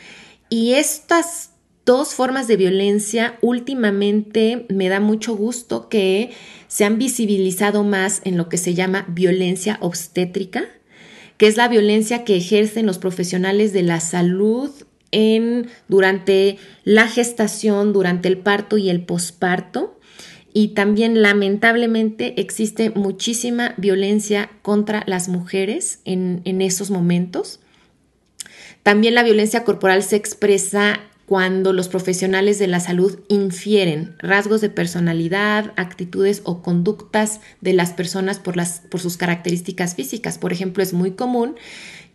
Y 0.50 0.74
estas 0.74 1.51
dos 1.86 2.13
formas 2.13 2.48
de 2.48 2.58
violencia 2.58 3.38
últimamente 3.41 4.65
me 4.70 4.89
da 4.89 5.00
mucho 5.00 5.36
gusto 5.36 5.89
que 5.89 6.32
se 6.68 6.86
han 6.86 6.98
visibilizado 6.98 7.84
más 7.84 8.22
en 8.25 8.38
lo 8.38 8.50
que 8.50 8.58
se 8.58 8.74
llama 8.74 9.06
violencia 9.10 9.77
obstétrica, 9.82 10.65
que 11.38 11.48
es 11.48 11.58
la 11.58 11.68
violencia 11.68 12.24
que 12.24 12.36
ejercen 12.36 12.86
los 12.86 13.00
profesionales 13.00 13.74
de 13.74 13.84
la 13.84 14.00
salud 14.00 14.72
en 15.12 15.68
durante 15.88 16.58
la 16.84 17.08
gestación, 17.08 17.94
durante 17.94 18.27
el 18.27 18.38
parto 18.38 18.77
y 18.77 18.89
el 18.89 19.03
posparto 19.03 20.00
y 20.53 20.70
también 20.70 21.22
lamentablemente 21.22 22.39
existe 22.41 22.89
muchísima 22.89 23.74
violencia 23.77 24.50
contra 24.62 25.03
las 25.06 25.29
mujeres 25.29 26.00
en, 26.06 26.41
esos 26.62 26.89
momentos. 26.89 27.60
También 28.89 29.13
la 29.13 29.22
violencia 29.22 29.63
corporal 29.65 30.01
se 30.01 30.15
expresa 30.15 31.00
cuando 31.27 31.74
los 31.74 31.89
profesionales 31.89 32.58
de 32.58 32.65
la 32.65 32.79
salud 32.79 33.19
infieren 33.27 34.15
rasgos 34.17 34.62
de 34.62 34.72
personalidad, 34.72 35.74
actitudes 35.75 36.41
o 36.43 36.63
conductas 36.63 37.39
de 37.62 37.74
las 37.74 37.93
personas 37.93 38.39
por, 38.39 38.58
las, 38.58 38.81
por 38.89 39.00
sus 39.00 39.15
características 39.15 39.93
físicas. 39.93 40.39
Por 40.39 40.53
ejemplo, 40.53 40.81
es 40.81 40.93
muy 40.93 41.12
común 41.12 41.55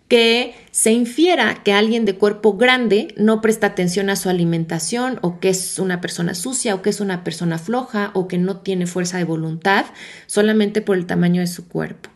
que 0.08 0.56
se 0.72 0.90
infiera 0.90 1.62
que 1.62 1.72
alguien 1.72 2.04
de 2.06 2.16
cuerpo 2.16 2.56
grande 2.56 3.14
no 3.16 3.40
presta 3.40 3.68
atención 3.68 4.10
a 4.10 4.16
su 4.16 4.28
alimentación 4.28 5.20
o 5.22 5.38
que 5.38 5.50
es 5.50 5.78
una 5.78 6.00
persona 6.00 6.34
sucia 6.34 6.74
o 6.74 6.82
que 6.82 6.90
es 6.90 7.00
una 7.00 7.22
persona 7.22 7.58
floja 7.58 8.10
o 8.14 8.26
que 8.26 8.38
no 8.38 8.56
tiene 8.62 8.88
fuerza 8.88 9.18
de 9.18 9.22
voluntad 9.22 9.84
solamente 10.26 10.82
por 10.82 10.96
el 10.96 11.06
tamaño 11.06 11.40
de 11.40 11.46
su 11.46 11.68
cuerpo. 11.68 12.10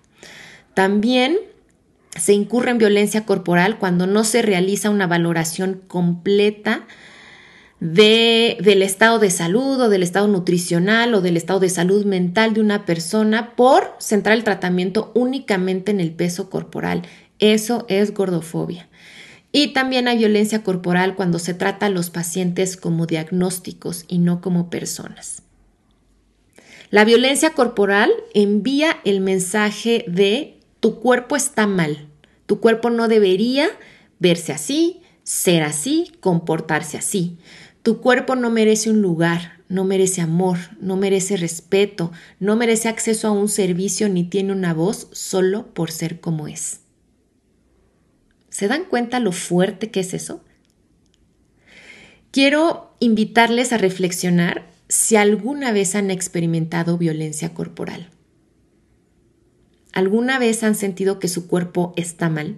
También 0.75 1.39
se 2.17 2.33
incurre 2.33 2.71
en 2.71 2.79
violencia 2.79 3.25
corporal 3.25 3.79
cuando 3.79 4.07
no 4.07 4.25
se 4.25 4.43
realiza 4.43 4.91
una 4.91 5.07
valoración 5.07 5.83
completa 5.87 6.87
de, 7.81 8.59
del 8.61 8.83
estado 8.83 9.19
de 9.19 9.31
salud 9.31 9.81
o 9.81 9.89
del 9.89 10.03
estado 10.03 10.27
nutricional 10.27 11.15
o 11.15 11.21
del 11.21 11.37
estado 11.37 11.61
de 11.61 11.69
salud 11.69 12.05
mental 12.05 12.55
de 12.55 12.61
una 12.61 12.85
persona 12.85 13.55
por 13.55 13.95
centrar 14.01 14.37
el 14.37 14.45
tratamiento 14.45 15.13
únicamente 15.15 15.91
en 15.91 16.01
el 16.01 16.13
peso 16.13 16.51
corporal. 16.51 17.03
Eso 17.39 17.87
es 17.89 18.13
gordofobia. 18.15 18.89
Y 19.53 19.69
también 19.69 20.09
hay 20.09 20.19
violencia 20.19 20.63
corporal 20.63 21.15
cuando 21.15 21.39
se 21.39 21.55
trata 21.55 21.87
a 21.87 21.91
los 21.91 22.11
pacientes 22.11 22.77
como 22.77 23.07
diagnósticos 23.07 24.05
y 24.09 24.19
no 24.19 24.41
como 24.41 24.71
personas. 24.71 25.43
La 26.91 27.05
violencia 27.05 27.51
corporal 27.51 28.11
envía 28.35 28.99
el 29.05 29.21
mensaje 29.21 30.05
de 30.09 30.58
tu 30.81 31.01
cuerpo 31.01 31.37
está 31.37 31.67
mal, 31.67 32.09
tu 32.47 32.61
cuerpo 32.61 32.91
no 32.91 33.09
debería 33.09 33.69
verse 34.19 34.53
así, 34.53 35.03
ser 35.23 35.63
así, 35.63 36.13
comportarse 36.21 36.97
así. 36.97 37.39
Tu 37.83 38.01
cuerpo 38.01 38.37
no 38.37 38.51
merece 38.51 38.91
un 38.91 39.03
lugar, 39.03 39.63
no 39.69 39.85
merece 39.85 40.21
amor, 40.21 40.59
no 40.81 40.97
merece 40.97 41.37
respeto, 41.37 42.11
no 42.41 42.57
merece 42.57 42.89
acceso 42.89 43.29
a 43.29 43.33
un 43.33 43.49
servicio 43.49 44.09
ni 44.09 44.25
tiene 44.25 44.53
una 44.53 44.75
voz 44.75 45.09
solo 45.13 45.73
por 45.75 45.91
ser 45.91 46.21
como 46.21 46.49
es. 46.49 46.81
¿Se 48.49 48.67
dan 48.67 48.85
cuenta 48.85 49.21
lo 49.21 49.33
fuerte 49.33 49.91
que 49.91 50.01
es 50.01 50.15
eso? 50.15 50.43
Quiero 52.31 52.95
invitarles 52.99 53.73
a 53.73 53.79
reflexionar 53.79 54.67
si 54.89 55.17
alguna 55.17 55.73
vez 55.73 55.95
han 55.95 56.11
experimentado 56.11 56.99
violencia 56.99 57.55
corporal. 57.55 58.11
¿Alguna 59.99 60.39
vez 60.39 60.63
han 60.63 60.77
sentido 60.77 61.19
que 61.19 61.27
su 61.27 61.49
cuerpo 61.49 61.93
está 61.97 62.29
mal? 62.29 62.57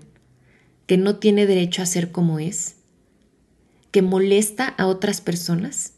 ¿Que 0.86 0.98
no 0.98 1.16
tiene 1.16 1.46
derecho 1.46 1.80
a 1.80 1.86
ser 1.86 2.12
como 2.12 2.38
es? 2.38 2.74
¿Que 3.90 4.02
molesta 4.02 4.68
a 4.68 4.86
otras 4.86 5.22
personas? 5.22 5.94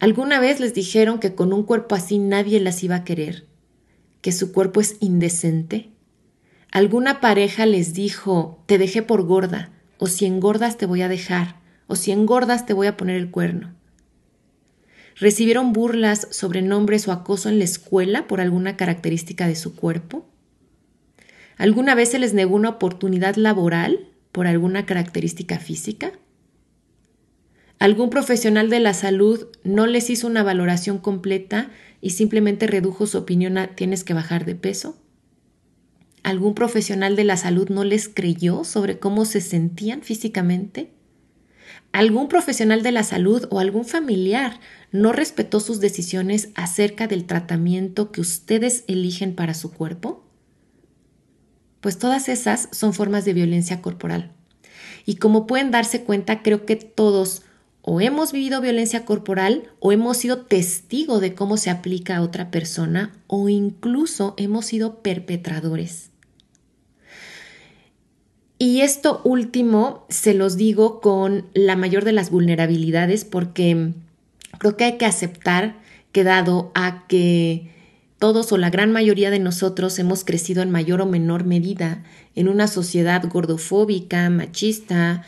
¿Alguna 0.00 0.40
vez 0.40 0.58
les 0.58 0.74
dijeron 0.74 1.20
que 1.20 1.36
con 1.36 1.52
un 1.52 1.62
cuerpo 1.62 1.94
así 1.94 2.18
nadie 2.18 2.58
las 2.58 2.82
iba 2.82 2.96
a 2.96 3.04
querer? 3.04 3.46
¿Que 4.20 4.32
su 4.32 4.50
cuerpo 4.50 4.80
es 4.80 4.96
indecente? 4.98 5.90
¿Alguna 6.72 7.20
pareja 7.20 7.64
les 7.64 7.94
dijo, 7.94 8.60
te 8.66 8.78
dejé 8.78 9.02
por 9.02 9.22
gorda, 9.22 9.70
o 9.96 10.08
si 10.08 10.26
engordas 10.26 10.76
te 10.76 10.86
voy 10.86 11.02
a 11.02 11.08
dejar, 11.08 11.60
o 11.86 11.94
si 11.94 12.10
engordas 12.10 12.66
te 12.66 12.72
voy 12.72 12.88
a 12.88 12.96
poner 12.96 13.14
el 13.14 13.30
cuerno? 13.30 13.75
¿Recibieron 15.18 15.72
burlas, 15.72 16.28
sobrenombres 16.30 17.08
o 17.08 17.12
acoso 17.12 17.48
en 17.48 17.58
la 17.58 17.64
escuela 17.64 18.26
por 18.26 18.42
alguna 18.42 18.76
característica 18.76 19.46
de 19.46 19.56
su 19.56 19.74
cuerpo? 19.74 20.26
¿Alguna 21.56 21.94
vez 21.94 22.10
se 22.10 22.18
les 22.18 22.34
negó 22.34 22.54
una 22.54 22.68
oportunidad 22.68 23.36
laboral 23.36 24.10
por 24.30 24.46
alguna 24.46 24.84
característica 24.84 25.58
física? 25.58 26.12
¿Algún 27.78 28.10
profesional 28.10 28.68
de 28.68 28.80
la 28.80 28.92
salud 28.92 29.48
no 29.64 29.86
les 29.86 30.10
hizo 30.10 30.26
una 30.26 30.42
valoración 30.42 30.98
completa 30.98 31.70
y 32.02 32.10
simplemente 32.10 32.66
redujo 32.66 33.06
su 33.06 33.16
opinión 33.16 33.56
a 33.56 33.68
tienes 33.68 34.04
que 34.04 34.12
bajar 34.12 34.44
de 34.44 34.54
peso? 34.54 34.98
¿Algún 36.24 36.54
profesional 36.54 37.16
de 37.16 37.24
la 37.24 37.38
salud 37.38 37.70
no 37.70 37.84
les 37.84 38.08
creyó 38.08 38.64
sobre 38.64 38.98
cómo 38.98 39.24
se 39.24 39.40
sentían 39.40 40.02
físicamente? 40.02 40.90
¿Algún 41.92 42.28
profesional 42.28 42.82
de 42.82 42.92
la 42.92 43.02
salud 43.02 43.46
o 43.50 43.60
algún 43.60 43.84
familiar 43.84 44.60
no 44.92 45.12
respetó 45.12 45.60
sus 45.60 45.80
decisiones 45.80 46.50
acerca 46.54 47.06
del 47.06 47.24
tratamiento 47.24 48.12
que 48.12 48.20
ustedes 48.20 48.84
eligen 48.86 49.34
para 49.34 49.54
su 49.54 49.72
cuerpo? 49.72 50.24
Pues 51.80 51.98
todas 51.98 52.28
esas 52.28 52.68
son 52.72 52.92
formas 52.92 53.24
de 53.24 53.32
violencia 53.32 53.80
corporal. 53.80 54.32
Y 55.04 55.16
como 55.16 55.46
pueden 55.46 55.70
darse 55.70 56.02
cuenta, 56.02 56.42
creo 56.42 56.66
que 56.66 56.76
todos 56.76 57.42
o 57.88 58.00
hemos 58.00 58.32
vivido 58.32 58.60
violencia 58.60 59.04
corporal 59.04 59.70
o 59.78 59.92
hemos 59.92 60.16
sido 60.16 60.42
testigo 60.42 61.20
de 61.20 61.34
cómo 61.34 61.56
se 61.56 61.70
aplica 61.70 62.16
a 62.16 62.22
otra 62.22 62.50
persona 62.50 63.12
o 63.28 63.48
incluso 63.48 64.34
hemos 64.38 64.66
sido 64.66 65.02
perpetradores. 65.02 66.10
Y 68.58 68.80
esto 68.80 69.20
último 69.24 70.06
se 70.08 70.32
los 70.32 70.56
digo 70.56 71.00
con 71.00 71.46
la 71.52 71.76
mayor 71.76 72.04
de 72.04 72.12
las 72.12 72.30
vulnerabilidades 72.30 73.26
porque 73.26 73.92
creo 74.58 74.76
que 74.76 74.84
hay 74.84 74.96
que 74.96 75.04
aceptar 75.04 75.76
que 76.12 76.24
dado 76.24 76.70
a 76.74 77.06
que 77.06 77.70
todos 78.18 78.50
o 78.52 78.56
la 78.56 78.70
gran 78.70 78.92
mayoría 78.92 79.30
de 79.30 79.40
nosotros 79.40 79.98
hemos 79.98 80.24
crecido 80.24 80.62
en 80.62 80.70
mayor 80.70 81.02
o 81.02 81.06
menor 81.06 81.44
medida 81.44 82.02
en 82.34 82.48
una 82.48 82.66
sociedad 82.66 83.22
gordofóbica, 83.28 84.30
machista, 84.30 85.22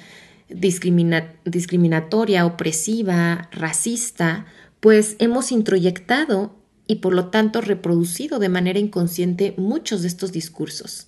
discriminatoria, 0.49 2.47
opresiva, 2.47 3.51
racista, 3.53 4.47
pues 4.81 5.17
hemos 5.19 5.53
introyectado 5.53 6.55
y 6.87 6.97
por 6.97 7.13
lo 7.13 7.27
tanto 7.27 7.61
reproducido 7.61 8.39
de 8.39 8.49
manera 8.49 8.79
inconsciente 8.79 9.53
muchos 9.59 10.01
de 10.01 10.09
estos 10.09 10.33
discursos 10.33 11.08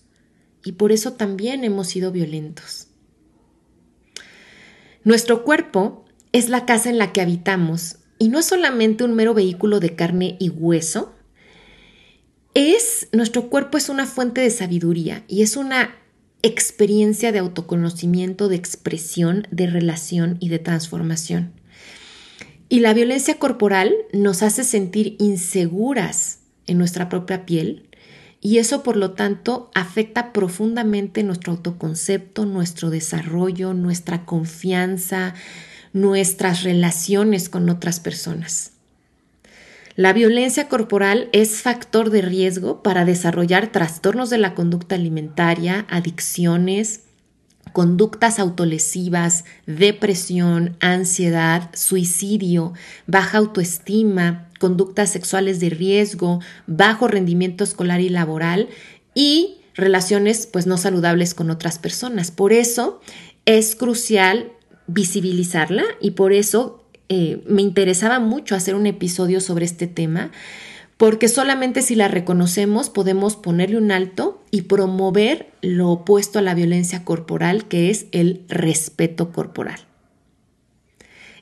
y 0.65 0.73
por 0.73 0.93
eso 0.93 1.13
también 1.15 1.65
hemos 1.65 1.89
sido 1.89 2.13
violentos. 2.13 2.89
Nuestro 5.05 5.45
cuerpo 5.45 6.05
es 6.33 6.49
la 6.49 6.67
casa 6.67 6.91
en 6.91 6.99
la 6.99 7.13
que 7.13 7.21
habitamos 7.21 7.97
y 8.19 8.29
no 8.29 8.39
es 8.39 8.47
solamente 8.47 9.05
un 9.05 9.15
mero 9.15 9.33
vehículo 9.35 9.81
de 9.81 9.95
carne 9.97 10.37
y 10.39 10.51
hueso, 10.51 11.15
es 12.55 13.09
nuestro 13.13 13.49
cuerpo 13.49 13.79
es 13.79 13.89
una 13.89 14.07
fuente 14.07 14.41
de 14.41 14.51
sabiduría 14.51 15.25
y 15.29 15.43
es 15.43 15.57
una 15.57 15.97
experiencia 16.43 17.33
de 17.33 17.39
autoconocimiento, 17.39 18.49
de 18.49 18.57
expresión, 18.57 19.47
de 19.51 19.67
relación 19.67 20.37
y 20.41 20.49
de 20.49 20.59
transformación. 20.59 21.53
Y 22.69 22.81
la 22.81 22.95
violencia 22.95 23.39
corporal 23.39 23.95
nos 24.13 24.43
hace 24.43 24.65
sentir 24.65 25.17
inseguras 25.19 26.41
en 26.67 26.79
nuestra 26.79 27.09
propia 27.09 27.45
piel, 27.45 27.89
y 28.41 28.59
eso 28.59 28.83
por 28.83 28.97
lo 28.97 29.13
tanto 29.13 29.71
afecta 29.75 30.33
profundamente 30.33 31.23
nuestro 31.23 31.53
autoconcepto, 31.53 32.47
nuestro 32.47 32.91
desarrollo, 32.91 33.75
nuestra 33.75 34.25
confianza, 34.25 35.35
nuestras 35.93 36.63
relaciones 36.63 37.49
con 37.49 37.69
otras 37.69 38.01
personas. 38.01 38.73
La 39.97 40.15
violencia 40.15 40.69
corporal 40.69 41.29
es 41.33 41.61
factor 41.61 42.09
de 42.09 42.23
riesgo 42.23 42.83
para 42.83 43.05
desarrollar 43.05 43.71
trastornos 43.73 44.31
de 44.31 44.39
la 44.39 44.55
conducta 44.55 44.95
alimentaria, 44.95 45.85
adicciones, 45.91 47.03
conductas 47.73 48.39
autolesivas, 48.39 49.45
depresión, 49.67 50.77
ansiedad, 50.81 51.71
suicidio, 51.75 52.73
baja 53.07 53.39
autoestima, 53.39 54.49
conductas 54.61 55.11
sexuales 55.11 55.59
de 55.59 55.71
riesgo, 55.71 56.41
bajo 56.69 57.09
rendimiento 57.09 57.65
escolar 57.65 58.01
y 58.01 58.11
laboral 58.11 58.69
y 59.15 59.57
relaciones 59.75 60.47
pues 60.47 60.67
no 60.67 60.77
saludables 60.77 61.35
con 61.35 61.51
otras 61.51 61.79
personas. 61.81 62.31
Por 62.31 62.53
eso 62.53 63.01
es 63.47 63.75
crucial 63.75 64.53
visibilizarla 64.87 65.83
y 66.01 66.13
por 66.13 66.33
eso 66.33 66.85
eh, 67.09 67.43
me 67.47 67.63
interesaba 67.63 68.21
mucho 68.21 68.55
hacer 68.55 68.75
un 68.75 68.87
episodio 68.87 69.41
sobre 69.41 69.65
este 69.65 69.87
tema 69.87 70.31
porque 70.99 71.29
solamente 71.29 71.81
si 71.81 71.95
la 71.95 72.09
reconocemos 72.09 72.91
podemos 72.91 73.37
ponerle 73.37 73.79
un 73.79 73.91
alto 73.91 74.43
y 74.51 74.63
promover 74.63 75.51
lo 75.63 75.89
opuesto 75.89 76.39
a 76.39 76.43
la 76.43 76.55
violencia 76.55 77.05
corporal, 77.07 77.67
que 77.67 77.89
es 77.89 78.07
el 78.13 78.45
respeto 78.49 79.33
corporal. 79.33 79.90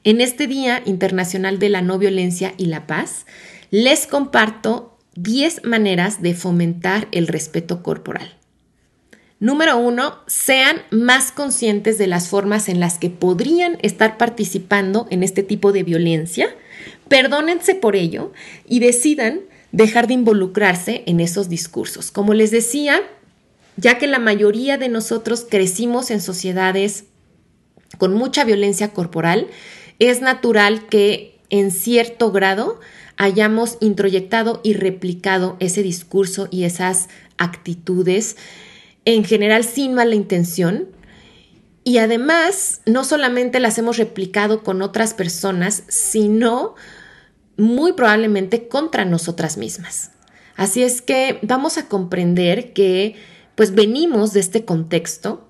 En 0.05 0.21
este 0.21 0.47
Día 0.47 0.83
Internacional 0.85 1.59
de 1.59 1.69
la 1.69 1.83
No 1.83 1.99
Violencia 1.99 2.55
y 2.57 2.67
la 2.67 2.87
Paz, 2.87 3.27
les 3.71 4.07
comparto 4.07 4.97
10 5.17 5.65
maneras 5.65 6.23
de 6.23 6.35
fomentar 6.35 7.09
el 7.13 7.27
respeto 7.27 7.83
corporal. 7.83 8.35
Número 9.41 9.77
uno, 9.77 10.19
sean 10.27 10.83
más 10.91 11.31
conscientes 11.31 11.97
de 11.99 12.09
las 12.09 12.29
formas 12.29 12.69
en 12.69 12.81
las 12.81 12.99
que 12.99 13.11
podrían 13.11 13.79
estar 13.83 14.19
participando 14.19 15.07
en 15.11 15.23
este 15.23 15.43
tipo 15.43 15.73
de 15.73 15.85
violencia 15.85 16.49
Perdónense 17.09 17.75
por 17.75 17.97
ello 17.97 18.33
y 18.67 18.81
decidan 18.81 19.41
dejar 19.73 20.07
de 20.07 20.15
involucrarse 20.15 21.03
en 21.07 21.21
esos 21.21 21.49
discursos. 21.49 22.11
Como 22.11 22.35
les 22.35 22.51
decía, 22.51 23.01
ya 23.77 23.99
que 23.99 24.07
la 24.07 24.19
mayoría 24.19 24.79
de 24.79 24.89
nosotros 24.89 25.47
crecimos 25.49 26.11
en 26.11 26.21
sociedades 26.21 27.05
con 27.97 28.15
mucha 28.15 28.45
violencia 28.45 28.93
corporal, 28.93 29.47
es 29.99 30.21
natural 30.21 30.87
que 30.87 31.41
en 31.51 31.71
cierto 31.71 32.31
grado 32.33 32.81
hayamos 33.17 33.79
introyectado 33.81 34.61
y 34.63 34.75
replicado 34.75 35.57
ese 35.61 35.83
discurso 35.83 36.49
y 36.51 36.65
esas 36.65 37.09
actitudes, 37.37 38.37
en 39.05 39.25
general 39.25 39.65
sin 39.65 39.95
mala 39.95 40.15
intención, 40.15 40.89
y 41.85 41.99
además 41.99 42.83
no 42.85 43.03
solamente 43.03 43.61
las 43.61 43.79
hemos 43.79 43.97
replicado 43.97 44.63
con 44.63 44.83
otras 44.83 45.15
personas, 45.15 45.85
sino 45.89 46.75
muy 47.57 47.95
probablemente 47.95 48.69
contra 48.69 49.05
nosotras 49.05 49.57
mismas. 49.57 50.11
Así 50.55 50.83
es 50.83 51.01
que 51.03 51.39
vamos 51.43 51.79
a 51.79 51.89
comprender 51.89 52.73
que 52.73 53.17
pues 53.55 53.75
venimos 53.75 54.33
de 54.33 54.41
este 54.41 54.65
contexto 54.65 55.49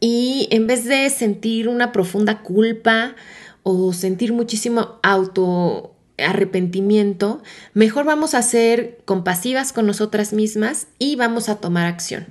y 0.00 0.48
en 0.50 0.66
vez 0.66 0.84
de 0.84 1.08
sentir 1.10 1.68
una 1.68 1.92
profunda 1.92 2.42
culpa 2.42 3.14
o 3.62 3.92
sentir 3.92 4.32
muchísimo 4.32 4.98
auto 5.02 5.94
arrepentimiento, 6.18 7.42
mejor 7.74 8.04
vamos 8.04 8.34
a 8.34 8.42
ser 8.42 9.00
compasivas 9.04 9.72
con 9.72 9.86
nosotras 9.86 10.32
mismas 10.32 10.88
y 10.98 11.16
vamos 11.16 11.48
a 11.48 11.56
tomar 11.56 11.86
acción. 11.86 12.26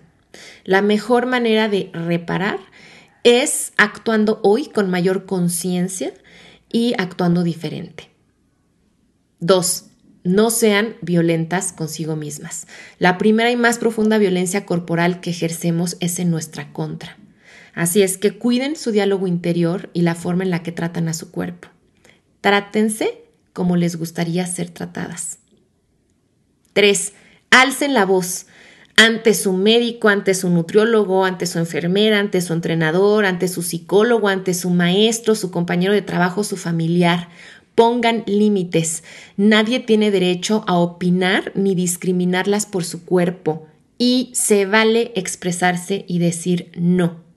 La 0.64 0.82
mejor 0.82 1.26
manera 1.26 1.68
de 1.68 1.90
reparar 1.94 2.60
es 3.24 3.74
actuando 3.78 4.40
hoy 4.44 4.68
con 4.68 4.90
mayor 4.90 5.26
conciencia 5.26 6.14
y 6.72 6.94
actuando 6.98 7.44
diferente. 7.44 8.10
Dos, 9.40 9.86
no 10.24 10.52
sean 10.52 10.96
violentas 11.02 11.74
consigo 11.74 12.16
mismas. 12.16 12.68
La 13.00 13.18
primera 13.18 13.52
y 13.52 13.56
más 13.56 13.80
profunda 13.80 14.18
violencia 14.18 14.66
corporal 14.66 15.20
que 15.20 15.32
ejercemos 15.32 15.98
es 16.00 16.20
en 16.20 16.30
nuestra 16.30 16.72
contra. 16.74 17.18
Así 17.74 18.02
es 18.02 18.18
que 18.18 18.38
cuiden 18.38 18.76
su 18.76 18.92
diálogo 18.92 19.28
interior 19.28 19.90
y 19.94 20.02
la 20.02 20.16
forma 20.16 20.44
en 20.44 20.50
la 20.50 20.64
que 20.64 20.72
tratan 20.72 21.08
a 21.08 21.14
su 21.14 21.32
cuerpo. 21.32 21.70
Trátense 22.42 23.24
como 23.54 23.76
les 23.76 23.98
gustaría 23.98 24.46
ser 24.48 24.70
tratadas. 24.70 25.40
3. 26.74 27.14
Alcen 27.50 27.94
la 27.94 28.06
voz 28.06 28.48
ante 28.96 29.34
su 29.34 29.54
médico, 29.54 30.10
ante 30.10 30.34
su 30.34 30.50
nutriólogo, 30.50 31.26
ante 31.26 31.46
su 31.46 31.60
enfermera, 31.60 32.20
ante 32.20 32.42
su 32.42 32.54
entrenador, 32.54 33.26
ante 33.26 33.48
su 33.48 33.62
psicólogo, 33.62 34.28
ante 34.28 34.54
su 34.54 34.70
maestro, 34.70 35.36
su 35.36 35.50
compañero 35.50 35.94
de 35.94 36.02
trabajo, 36.02 36.44
su 36.44 36.56
familiar. 36.56 37.30
Pongan 37.76 38.24
límites. 38.28 39.04
Nadie 39.38 39.80
tiene 39.80 40.12
derecho 40.12 40.64
a 40.68 40.78
opinar 40.78 41.52
ni 41.56 41.74
discriminarlas 41.74 42.66
por 42.66 42.84
su 42.84 43.04
cuerpo 43.06 43.66
y 43.98 44.32
se 44.34 44.66
vale 44.66 45.12
expresarse 45.16 46.06
y 46.08 46.20
decir 46.20 46.72
no. 46.78 47.31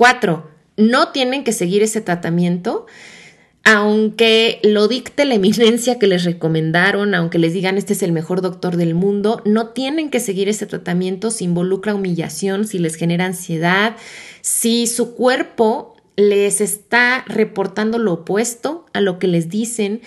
4. 0.00 0.50
No 0.78 1.08
tienen 1.08 1.44
que 1.44 1.52
seguir 1.52 1.82
ese 1.82 2.00
tratamiento 2.00 2.86
aunque 3.62 4.58
lo 4.62 4.88
dicte 4.88 5.26
la 5.26 5.34
eminencia 5.34 5.98
que 5.98 6.06
les 6.06 6.24
recomendaron, 6.24 7.14
aunque 7.14 7.38
les 7.38 7.52
digan 7.52 7.76
este 7.76 7.92
es 7.92 8.02
el 8.02 8.10
mejor 8.10 8.40
doctor 8.40 8.78
del 8.78 8.94
mundo, 8.94 9.42
no 9.44 9.68
tienen 9.68 10.08
que 10.08 10.18
seguir 10.18 10.48
ese 10.48 10.64
tratamiento 10.64 11.30
si 11.30 11.44
involucra 11.44 11.94
humillación, 11.94 12.66
si 12.66 12.78
les 12.78 12.94
genera 12.94 13.26
ansiedad, 13.26 13.94
si 14.40 14.86
su 14.86 15.14
cuerpo 15.14 15.94
les 16.16 16.62
está 16.62 17.22
reportando 17.28 17.98
lo 17.98 18.14
opuesto 18.14 18.86
a 18.94 19.02
lo 19.02 19.18
que 19.18 19.26
les 19.26 19.50
dicen 19.50 20.00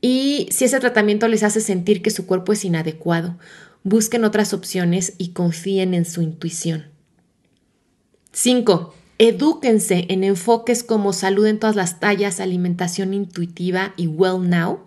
y 0.00 0.46
si 0.52 0.66
ese 0.66 0.78
tratamiento 0.78 1.26
les 1.26 1.42
hace 1.42 1.60
sentir 1.60 2.02
que 2.02 2.10
su 2.10 2.24
cuerpo 2.24 2.52
es 2.52 2.64
inadecuado. 2.64 3.36
Busquen 3.82 4.22
otras 4.22 4.54
opciones 4.54 5.14
y 5.18 5.30
confíen 5.30 5.92
en 5.92 6.04
su 6.04 6.22
intuición. 6.22 6.86
5. 8.30 8.94
Edúquense 9.22 10.06
en 10.08 10.24
enfoques 10.24 10.82
como 10.82 11.12
salud 11.12 11.44
en 11.44 11.58
todas 11.58 11.76
las 11.76 12.00
tallas, 12.00 12.40
alimentación 12.40 13.12
intuitiva 13.12 13.92
y 13.98 14.06
Well 14.06 14.48
Now. 14.48 14.80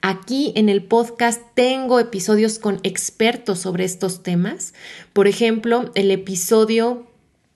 Aquí 0.00 0.52
en 0.54 0.68
el 0.68 0.84
podcast 0.84 1.42
tengo 1.56 1.98
episodios 1.98 2.60
con 2.60 2.78
expertos 2.84 3.58
sobre 3.58 3.82
estos 3.82 4.22
temas. 4.22 4.74
Por 5.12 5.26
ejemplo, 5.26 5.90
el 5.96 6.12
episodio 6.12 7.09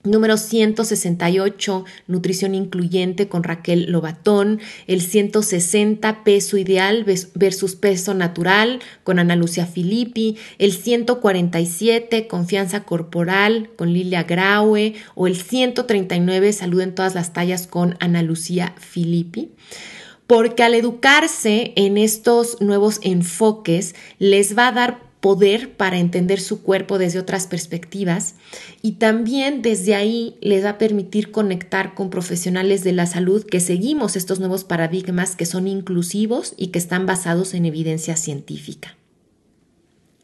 Número 0.05 0.37
168, 0.37 1.87
nutrición 2.09 2.55
incluyente 2.55 3.27
con 3.27 3.43
Raquel 3.43 3.90
Lobatón. 3.90 4.61
El 4.87 5.01
160, 5.01 6.25
peso 6.25 6.59
ideal 6.59 7.07
versus 7.35 7.75
peso 7.75 8.12
natural 8.12 8.81
con 9.03 9.19
Ana 9.19 9.35
Lucia 9.35 9.64
Filippi. 9.64 10.37
El 10.59 10.73
147, 10.73 12.27
confianza 12.27 12.85
corporal 12.85 13.71
con 13.77 13.95
Lilia 13.95 14.25
Graue. 14.25 14.93
O 15.14 15.27
el 15.27 15.37
139, 15.37 16.53
salud 16.53 16.83
en 16.83 16.95
todas 16.95 17.14
las 17.14 17.33
tallas 17.33 17.67
con 17.67 17.97
Ana 17.99 18.23
Lucía 18.23 18.75
Filippi 18.79 19.53
porque 20.27 20.62
al 20.62 20.75
educarse 20.75 21.73
en 21.77 21.99
estos 21.99 22.61
nuevos 22.62 22.99
enfoques 23.03 23.95
les 24.19 24.57
va 24.57 24.69
a 24.69 24.73
dar 24.73 25.04
poder 25.25 25.71
para 25.71 25.97
entender 25.97 26.39
su 26.39 26.63
cuerpo 26.63 26.99
desde 26.99 27.19
otras 27.19 27.47
perspectivas 27.47 28.35
y 28.83 28.97
también 28.97 29.63
desde 29.63 29.95
ahí 29.95 30.37
les 30.43 30.63
va 30.63 30.69
a 30.69 30.77
permitir 30.77 31.31
conectar 31.31 31.95
con 31.95 32.11
profesionales 32.11 32.85
de 32.85 32.93
la 32.93 33.07
salud 33.07 33.43
que 33.43 33.59
seguimos 33.59 34.17
estos 34.17 34.39
nuevos 34.39 34.65
paradigmas 34.65 35.35
que 35.35 35.47
son 35.47 35.67
inclusivos 35.67 36.53
y 36.59 36.67
que 36.67 36.79
están 36.79 37.07
basados 37.07 37.55
en 37.55 37.65
evidencia 37.65 38.17
científica. 38.17 38.99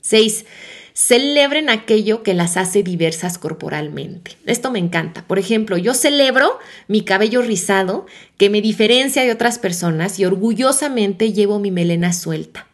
6. 0.02 0.44
Celebren 0.92 1.70
aquello 1.70 2.22
que 2.22 2.34
las 2.34 2.58
hace 2.58 2.82
diversas 2.82 3.38
corporalmente. 3.38 4.36
Esto 4.44 4.70
me 4.70 4.80
encanta. 4.80 5.26
Por 5.26 5.38
ejemplo, 5.38 5.78
yo 5.78 5.94
celebro 5.94 6.58
mi 6.88 7.04
cabello 7.04 7.40
rizado 7.40 8.04
que 8.36 8.50
me 8.50 8.60
diferencia 8.60 9.22
de 9.22 9.32
otras 9.32 9.58
personas 9.58 10.18
y 10.18 10.26
orgullosamente 10.26 11.32
llevo 11.32 11.58
mi 11.58 11.70
melena 11.70 12.12
suelta. 12.12 12.69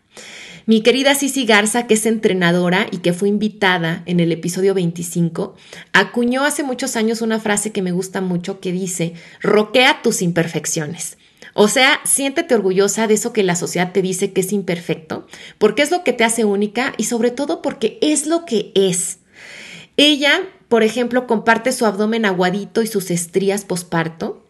Mi 0.69 0.81
querida 0.81 1.15
Cici 1.15 1.47
Garza, 1.47 1.87
que 1.87 1.95
es 1.95 2.07
entrenadora 2.07 2.89
y 2.91 2.97
que 2.97 3.13
fue 3.13 3.29
invitada 3.29 4.03
en 4.05 4.19
el 4.19 4.33
episodio 4.33 4.75
25, 4.75 5.55
acuñó 5.93 6.43
hace 6.43 6.65
muchos 6.65 6.97
años 6.97 7.23
una 7.23 7.39
frase 7.39 7.71
que 7.71 7.83
me 7.83 7.93
gusta 7.93 8.21
mucho 8.21 8.59
que 8.59 8.73
dice, 8.73 9.15
roquea 9.41 10.03
tus 10.03 10.23
imperfecciones. 10.23 11.19
O 11.55 11.69
sea, 11.69 12.01
siéntete 12.05 12.57
orgullosa 12.57 13.07
de 13.07 13.15
eso 13.15 13.33
que 13.33 13.45
la 13.45 13.55
sociedad 13.55 13.93
te 13.93 14.03
dice 14.03 14.33
que 14.33 14.41
es 14.41 14.53
imperfecto, 14.53 15.29
porque 15.59 15.83
es 15.83 15.93
lo 15.93 16.03
que 16.03 16.13
te 16.13 16.25
hace 16.25 16.45
única 16.45 16.95
y 16.97 17.05
sobre 17.05 17.31
todo 17.31 17.63
porque 17.63 17.99
es 18.03 18.27
lo 18.27 18.45
que 18.45 18.73
es. 18.75 19.19
Ella, 19.97 20.41
por 20.67 20.83
ejemplo, 20.83 21.29
comparte 21.29 21.71
su 21.71 21.87
abdomen 21.87 22.25
aguadito 22.25 22.83
y 22.83 22.89
sus 22.89 23.13
estrías 23.13 23.65
posparto, 23.65 24.43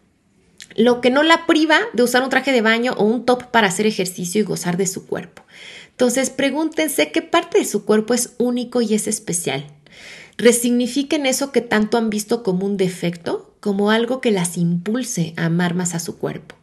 lo 0.75 0.99
que 0.99 1.11
no 1.11 1.21
la 1.21 1.45
priva 1.45 1.77
de 1.93 2.03
usar 2.03 2.23
un 2.23 2.29
traje 2.29 2.51
de 2.51 2.61
baño 2.61 2.93
o 2.97 3.03
un 3.03 3.23
top 3.25 3.51
para 3.51 3.67
hacer 3.67 3.85
ejercicio 3.85 4.41
y 4.41 4.45
gozar 4.45 4.77
de 4.77 4.87
su 4.87 5.05
cuerpo. 5.05 5.43
Entonces 5.97 6.29
pregúntense 6.29 7.11
qué 7.11 7.23
parte 7.23 7.57
de 7.57 7.65
su 7.65 7.83
cuerpo 7.83 8.13
es 8.13 8.35
único 8.37 8.81
y 8.81 8.93
es 8.93 9.07
especial. 9.07 9.65
Resignifiquen 10.37 11.25
eso 11.25 11.51
que 11.51 11.61
tanto 11.61 11.97
han 11.97 12.11
visto 12.11 12.43
como 12.43 12.67
un 12.67 12.77
defecto, 12.77 13.55
como 13.61 13.89
algo 13.89 14.21
que 14.21 14.29
las 14.29 14.57
impulse 14.57 15.33
a 15.37 15.45
amar 15.45 15.73
más 15.73 15.95
a 15.95 15.99
su 15.99 16.19
cuerpo. 16.19 16.53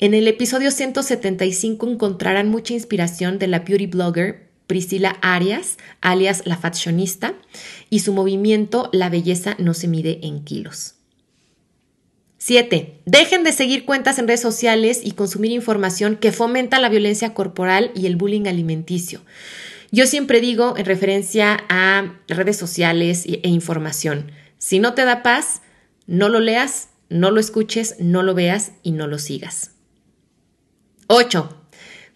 En 0.00 0.12
el 0.12 0.28
episodio 0.28 0.70
175 0.70 1.88
encontrarán 1.88 2.50
mucha 2.50 2.74
inspiración 2.74 3.38
de 3.38 3.46
la 3.46 3.60
beauty 3.60 3.86
blogger 3.86 4.50
Priscila 4.66 5.16
Arias, 5.22 5.78
alias 6.02 6.42
la 6.44 6.58
fashionista, 6.58 7.32
y 7.88 8.00
su 8.00 8.12
movimiento 8.12 8.90
La 8.92 9.08
belleza 9.08 9.56
no 9.58 9.72
se 9.72 9.88
mide 9.88 10.20
en 10.26 10.44
kilos. 10.44 10.97
7. 12.48 13.02
Dejen 13.04 13.44
de 13.44 13.52
seguir 13.52 13.84
cuentas 13.84 14.18
en 14.18 14.26
redes 14.26 14.40
sociales 14.40 15.02
y 15.04 15.10
consumir 15.10 15.52
información 15.52 16.16
que 16.16 16.32
fomenta 16.32 16.80
la 16.80 16.88
violencia 16.88 17.34
corporal 17.34 17.90
y 17.94 18.06
el 18.06 18.16
bullying 18.16 18.46
alimenticio. 18.46 19.20
Yo 19.90 20.06
siempre 20.06 20.40
digo 20.40 20.74
en 20.78 20.86
referencia 20.86 21.58
a 21.68 22.14
redes 22.26 22.56
sociales 22.56 23.26
e 23.26 23.46
información, 23.50 24.32
si 24.56 24.78
no 24.78 24.94
te 24.94 25.04
da 25.04 25.22
paz, 25.22 25.60
no 26.06 26.30
lo 26.30 26.40
leas, 26.40 26.88
no 27.10 27.30
lo 27.30 27.38
escuches, 27.38 27.96
no 27.98 28.22
lo 28.22 28.32
veas 28.32 28.72
y 28.82 28.92
no 28.92 29.08
lo 29.08 29.18
sigas. 29.18 29.72
8. 31.08 31.54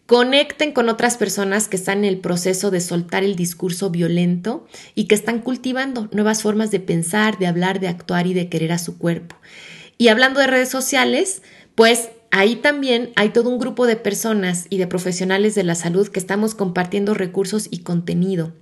Conecten 0.07 0.73
con 0.73 0.89
otras 0.89 1.19
personas 1.19 1.69
que 1.69 1.77
están 1.77 1.99
en 1.99 2.05
el 2.07 2.21
proceso 2.21 2.71
de 2.71 2.81
soltar 2.81 3.23
el 3.23 3.37
discurso 3.37 3.91
violento 3.91 4.67
y 4.95 5.09
que 5.09 5.15
están 5.15 5.41
cultivando 5.41 6.09
nuevas 6.11 6.41
formas 6.41 6.71
de 6.71 6.81
pensar, 6.81 7.39
de 7.39 7.49
hablar, 7.49 7.81
de 7.81 7.89
actuar 7.89 8.27
y 8.27 8.33
de 8.33 8.49
querer 8.49 8.73
a 8.73 8.79
su 8.79 8.97
cuerpo. 8.97 9.37
Y 10.03 10.09
hablando 10.09 10.41
de 10.41 10.49
redes 10.49 10.69
sociales, 10.69 11.43
pues 11.77 12.09
ahí 12.33 12.57
también 12.57 13.13
hay 13.15 13.29
todo 13.29 13.49
un 13.49 13.61
grupo 13.61 13.87
de 13.87 13.95
personas 13.95 14.67
y 14.69 14.79
de 14.79 14.89
profesionales 14.89 15.55
de 15.55 15.63
la 15.63 15.77
salud 15.77 16.09
que 16.09 16.19
estamos 16.19 16.57
compartiendo 16.57 17.15
recursos 17.15 17.69
y 17.71 17.85
contenido. 17.85 18.53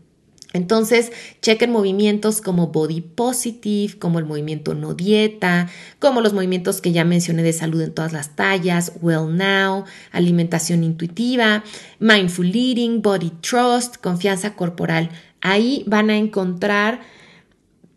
Entonces, 0.53 1.13
chequen 1.41 1.71
movimientos 1.71 2.43
como 2.43 2.67
Body 2.67 3.01
Positive, 3.01 3.99
como 3.99 4.19
el 4.19 4.27
movimiento 4.27 4.75
No 4.75 4.93
Dieta, 4.93 5.71
como 5.99 6.21
los 6.21 6.35
movimientos 6.35 6.83
que 6.83 6.93
ya 6.93 7.07
mencioné 7.07 7.43
de 7.43 7.55
salud 7.55 7.81
en 7.81 7.95
todas 7.95 8.13
las 8.13 8.37
tallas, 8.37 8.93
Well 9.01 9.35
Now, 9.35 9.87
alimentación 10.13 10.85
intuitiva, 10.85 11.65
Mindful 12.01 12.55
Eating, 12.55 13.01
Body 13.01 13.33
Trust, 13.41 13.97
confianza 13.97 14.57
corporal. 14.57 15.09
Ahí 15.41 15.85
van 15.87 16.11
a 16.11 16.19
encontrar 16.19 17.01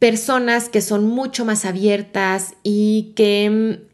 personas 0.04 0.68
que 0.68 0.82
son 0.82 1.08
mucho 1.08 1.46
más 1.46 1.64
abiertas 1.64 2.56
y 2.62 3.14
que 3.16 3.50
mm, 3.50 3.86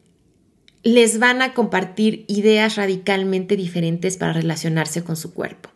les 0.81 1.19
van 1.19 1.43
a 1.43 1.53
compartir 1.53 2.25
ideas 2.27 2.77
radicalmente 2.77 3.55
diferentes 3.55 4.17
para 4.17 4.33
relacionarse 4.33 5.03
con 5.03 5.15
su 5.15 5.35
cuerpo. 5.35 5.69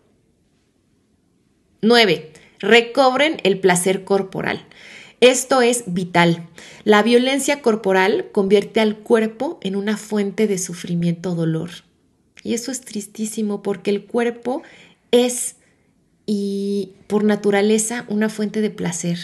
9. 1.84 2.34
Recobren 2.58 3.42
el 3.44 3.60
placer 3.60 4.06
corporal. 4.06 4.66
Esto 5.22 5.62
es 5.62 5.84
vital. 5.86 6.50
La 6.84 7.04
violencia 7.04 7.62
corporal 7.62 8.32
convierte 8.32 8.80
al 8.80 8.98
cuerpo 8.98 9.60
en 9.62 9.76
una 9.76 9.98
fuente 9.98 10.48
de 10.48 10.58
sufrimiento 10.58 11.36
dolor. 11.36 11.70
Y 12.42 12.56
eso 12.56 12.72
es 12.72 12.82
tristísimo 12.82 13.62
porque 13.62 13.92
el 13.92 14.06
cuerpo 14.06 14.64
es 15.12 15.58
y 16.26 16.94
por 17.06 17.24
naturaleza 17.24 18.06
una 18.08 18.30
fuente 18.30 18.62
de 18.62 18.72
placer 18.72 19.20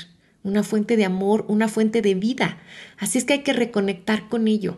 una 0.50 0.64
fuente 0.64 0.98
de 0.98 1.06
amor, 1.06 1.46
una 1.48 1.68
fuente 1.68 2.02
de 2.02 2.16
vida. 2.16 2.58
Así 2.98 3.18
es 3.18 3.24
que 3.24 3.34
hay 3.34 3.44
que 3.44 3.54
reconectar 3.54 4.28
con 4.28 4.48
ello. 4.48 4.78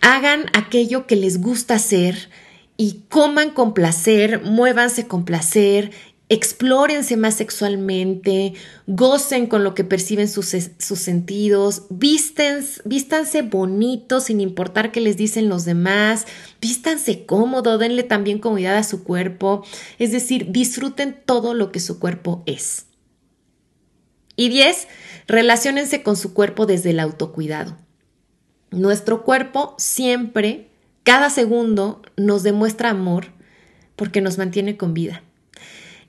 Hagan 0.00 0.46
aquello 0.54 1.06
que 1.06 1.16
les 1.16 1.40
gusta 1.40 1.74
hacer 1.74 2.30
y 2.76 3.02
coman 3.10 3.50
con 3.50 3.74
placer, 3.74 4.40
muévanse 4.42 5.06
con 5.06 5.26
placer 5.26 5.90
explórense 6.30 7.16
más 7.16 7.34
sexualmente, 7.34 8.54
gocen 8.86 9.48
con 9.48 9.64
lo 9.64 9.74
que 9.74 9.82
perciben 9.82 10.28
sus, 10.28 10.46
sentidos, 10.46 11.82
vístanse 11.90 13.42
bonitos 13.42 14.24
sin 14.24 14.40
importar 14.40 14.92
qué 14.92 15.00
les 15.00 15.16
dicen 15.16 15.48
los 15.48 15.64
demás, 15.64 16.26
vístanse 16.60 17.26
cómodo, 17.26 17.78
denle 17.78 18.04
también 18.04 18.38
comodidad 18.38 18.76
a 18.76 18.84
su 18.84 19.02
cuerpo, 19.02 19.66
es 19.98 20.12
decir, 20.12 20.52
disfruten 20.52 21.20
todo 21.26 21.52
lo 21.52 21.72
que 21.72 21.80
su 21.80 21.98
cuerpo 21.98 22.44
es. 22.46 22.86
Y 24.36 24.48
10. 24.48 24.88
Relaciónense 25.26 26.02
con 26.02 26.16
su 26.16 26.34
cuerpo 26.34 26.66
desde 26.66 26.90
el 26.90 27.00
autocuidado. 27.00 27.76
Nuestro 28.70 29.24
cuerpo 29.24 29.74
siempre, 29.78 30.68
cada 31.02 31.30
segundo, 31.30 32.02
nos 32.16 32.42
demuestra 32.42 32.90
amor 32.90 33.26
porque 33.96 34.20
nos 34.20 34.38
mantiene 34.38 34.76
con 34.76 34.94
vida 34.94 35.22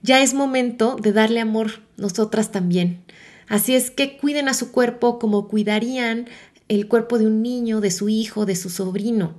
ya 0.01 0.21
es 0.21 0.33
momento 0.33 0.95
de 0.99 1.13
darle 1.13 1.39
amor 1.39 1.81
nosotras 1.97 2.51
también. 2.51 3.03
Así 3.47 3.75
es 3.75 3.91
que 3.91 4.17
cuiden 4.17 4.47
a 4.47 4.53
su 4.53 4.71
cuerpo 4.71 5.19
como 5.19 5.47
cuidarían 5.47 6.27
el 6.67 6.87
cuerpo 6.87 7.17
de 7.17 7.27
un 7.27 7.41
niño, 7.41 7.81
de 7.81 7.91
su 7.91 8.09
hijo, 8.09 8.45
de 8.45 8.55
su 8.55 8.69
sobrino. 8.69 9.35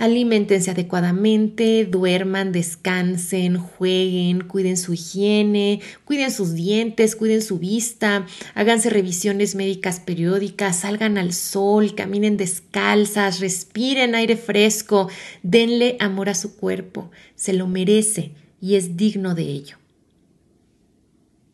Aliméntense 0.00 0.70
adecuadamente, 0.70 1.84
duerman, 1.84 2.52
descansen, 2.52 3.58
jueguen, 3.58 4.40
cuiden 4.48 4.78
su 4.78 4.94
higiene, 4.94 5.82
cuiden 6.06 6.30
sus 6.30 6.54
dientes, 6.54 7.14
cuiden 7.14 7.42
su 7.42 7.58
vista, 7.58 8.24
háganse 8.54 8.88
revisiones 8.88 9.54
médicas 9.54 10.00
periódicas, 10.00 10.80
salgan 10.80 11.18
al 11.18 11.34
sol, 11.34 11.94
caminen 11.94 12.38
descalzas, 12.38 13.40
respiren 13.40 14.14
aire 14.14 14.38
fresco, 14.38 15.10
denle 15.42 15.98
amor 16.00 16.30
a 16.30 16.34
su 16.34 16.56
cuerpo, 16.56 17.10
se 17.34 17.52
lo 17.52 17.66
merece 17.66 18.32
y 18.58 18.76
es 18.76 18.96
digno 18.96 19.34
de 19.34 19.42
ello. 19.42 19.76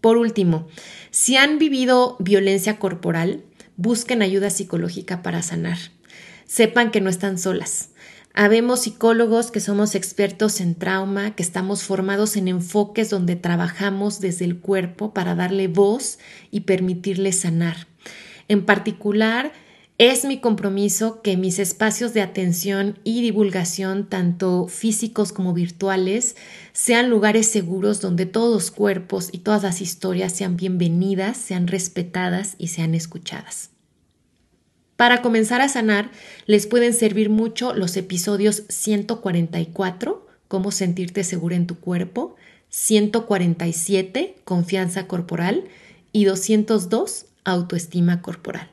Por 0.00 0.18
último, 0.18 0.68
si 1.10 1.36
han 1.36 1.58
vivido 1.58 2.16
violencia 2.20 2.78
corporal, 2.78 3.42
busquen 3.76 4.22
ayuda 4.22 4.50
psicológica 4.50 5.24
para 5.24 5.42
sanar. 5.42 5.78
Sepan 6.46 6.92
que 6.92 7.00
no 7.00 7.10
están 7.10 7.38
solas. 7.38 7.90
Habemos 8.38 8.80
psicólogos 8.80 9.50
que 9.50 9.60
somos 9.60 9.94
expertos 9.94 10.60
en 10.60 10.74
trauma, 10.74 11.34
que 11.34 11.42
estamos 11.42 11.84
formados 11.84 12.36
en 12.36 12.48
enfoques 12.48 13.08
donde 13.08 13.34
trabajamos 13.34 14.20
desde 14.20 14.44
el 14.44 14.58
cuerpo 14.58 15.14
para 15.14 15.34
darle 15.34 15.68
voz 15.68 16.18
y 16.50 16.60
permitirle 16.60 17.32
sanar. 17.32 17.86
En 18.48 18.66
particular, 18.66 19.54
es 19.96 20.26
mi 20.26 20.38
compromiso 20.38 21.22
que 21.22 21.38
mis 21.38 21.58
espacios 21.58 22.12
de 22.12 22.20
atención 22.20 22.98
y 23.04 23.22
divulgación, 23.22 24.06
tanto 24.06 24.68
físicos 24.68 25.32
como 25.32 25.54
virtuales, 25.54 26.36
sean 26.74 27.08
lugares 27.08 27.46
seguros 27.46 28.02
donde 28.02 28.26
todos 28.26 28.52
los 28.52 28.70
cuerpos 28.70 29.30
y 29.32 29.38
todas 29.38 29.62
las 29.62 29.80
historias 29.80 30.32
sean 30.32 30.58
bienvenidas, 30.58 31.38
sean 31.38 31.68
respetadas 31.68 32.54
y 32.58 32.66
sean 32.66 32.94
escuchadas. 32.94 33.70
Para 34.96 35.20
comenzar 35.20 35.60
a 35.60 35.68
sanar, 35.68 36.10
les 36.46 36.66
pueden 36.66 36.94
servir 36.94 37.28
mucho 37.28 37.74
los 37.74 37.96
episodios 37.96 38.62
144, 38.68 40.26
cómo 40.48 40.70
sentirte 40.70 41.22
segura 41.22 41.56
en 41.56 41.66
tu 41.66 41.78
cuerpo, 41.78 42.36
147, 42.70 44.36
confianza 44.44 45.06
corporal 45.06 45.64
y 46.12 46.24
202, 46.24 47.26
autoestima 47.44 48.22
corporal. 48.22 48.70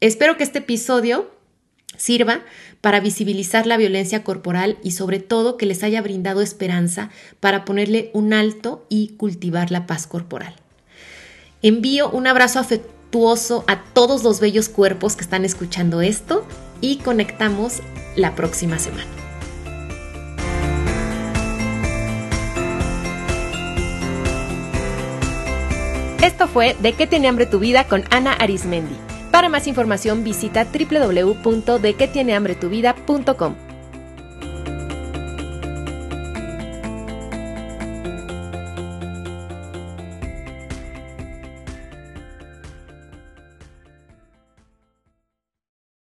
Espero 0.00 0.36
que 0.36 0.42
este 0.42 0.58
episodio 0.58 1.30
sirva 1.96 2.42
para 2.80 3.00
visibilizar 3.00 3.66
la 3.66 3.76
violencia 3.76 4.24
corporal 4.24 4.76
y 4.82 4.90
sobre 4.90 5.20
todo 5.20 5.56
que 5.56 5.66
les 5.66 5.82
haya 5.82 6.02
brindado 6.02 6.42
esperanza 6.42 7.10
para 7.40 7.64
ponerle 7.64 8.10
un 8.12 8.32
alto 8.32 8.86
y 8.88 9.14
cultivar 9.16 9.70
la 9.70 9.86
paz 9.86 10.06
corporal. 10.06 10.54
Envío 11.62 12.10
un 12.10 12.26
abrazo 12.26 12.60
afectuoso 13.06 13.64
a 13.68 13.82
todos 13.92 14.24
los 14.24 14.40
bellos 14.40 14.68
cuerpos 14.68 15.14
que 15.16 15.22
están 15.22 15.44
escuchando 15.44 16.00
esto 16.00 16.44
y 16.80 16.96
conectamos 16.98 17.80
la 18.16 18.34
próxima 18.34 18.78
semana. 18.78 19.06
Esto 26.22 26.48
fue 26.48 26.74
De 26.80 26.94
qué 26.94 27.06
tiene 27.06 27.28
hambre 27.28 27.46
tu 27.46 27.60
vida 27.60 27.84
con 27.84 28.02
Ana 28.10 28.32
Arismendi. 28.32 28.96
Para 29.30 29.48
más 29.48 29.68
información 29.68 30.24
visita 30.24 30.66
www.dequetienehambretuvida.com. 30.66 33.65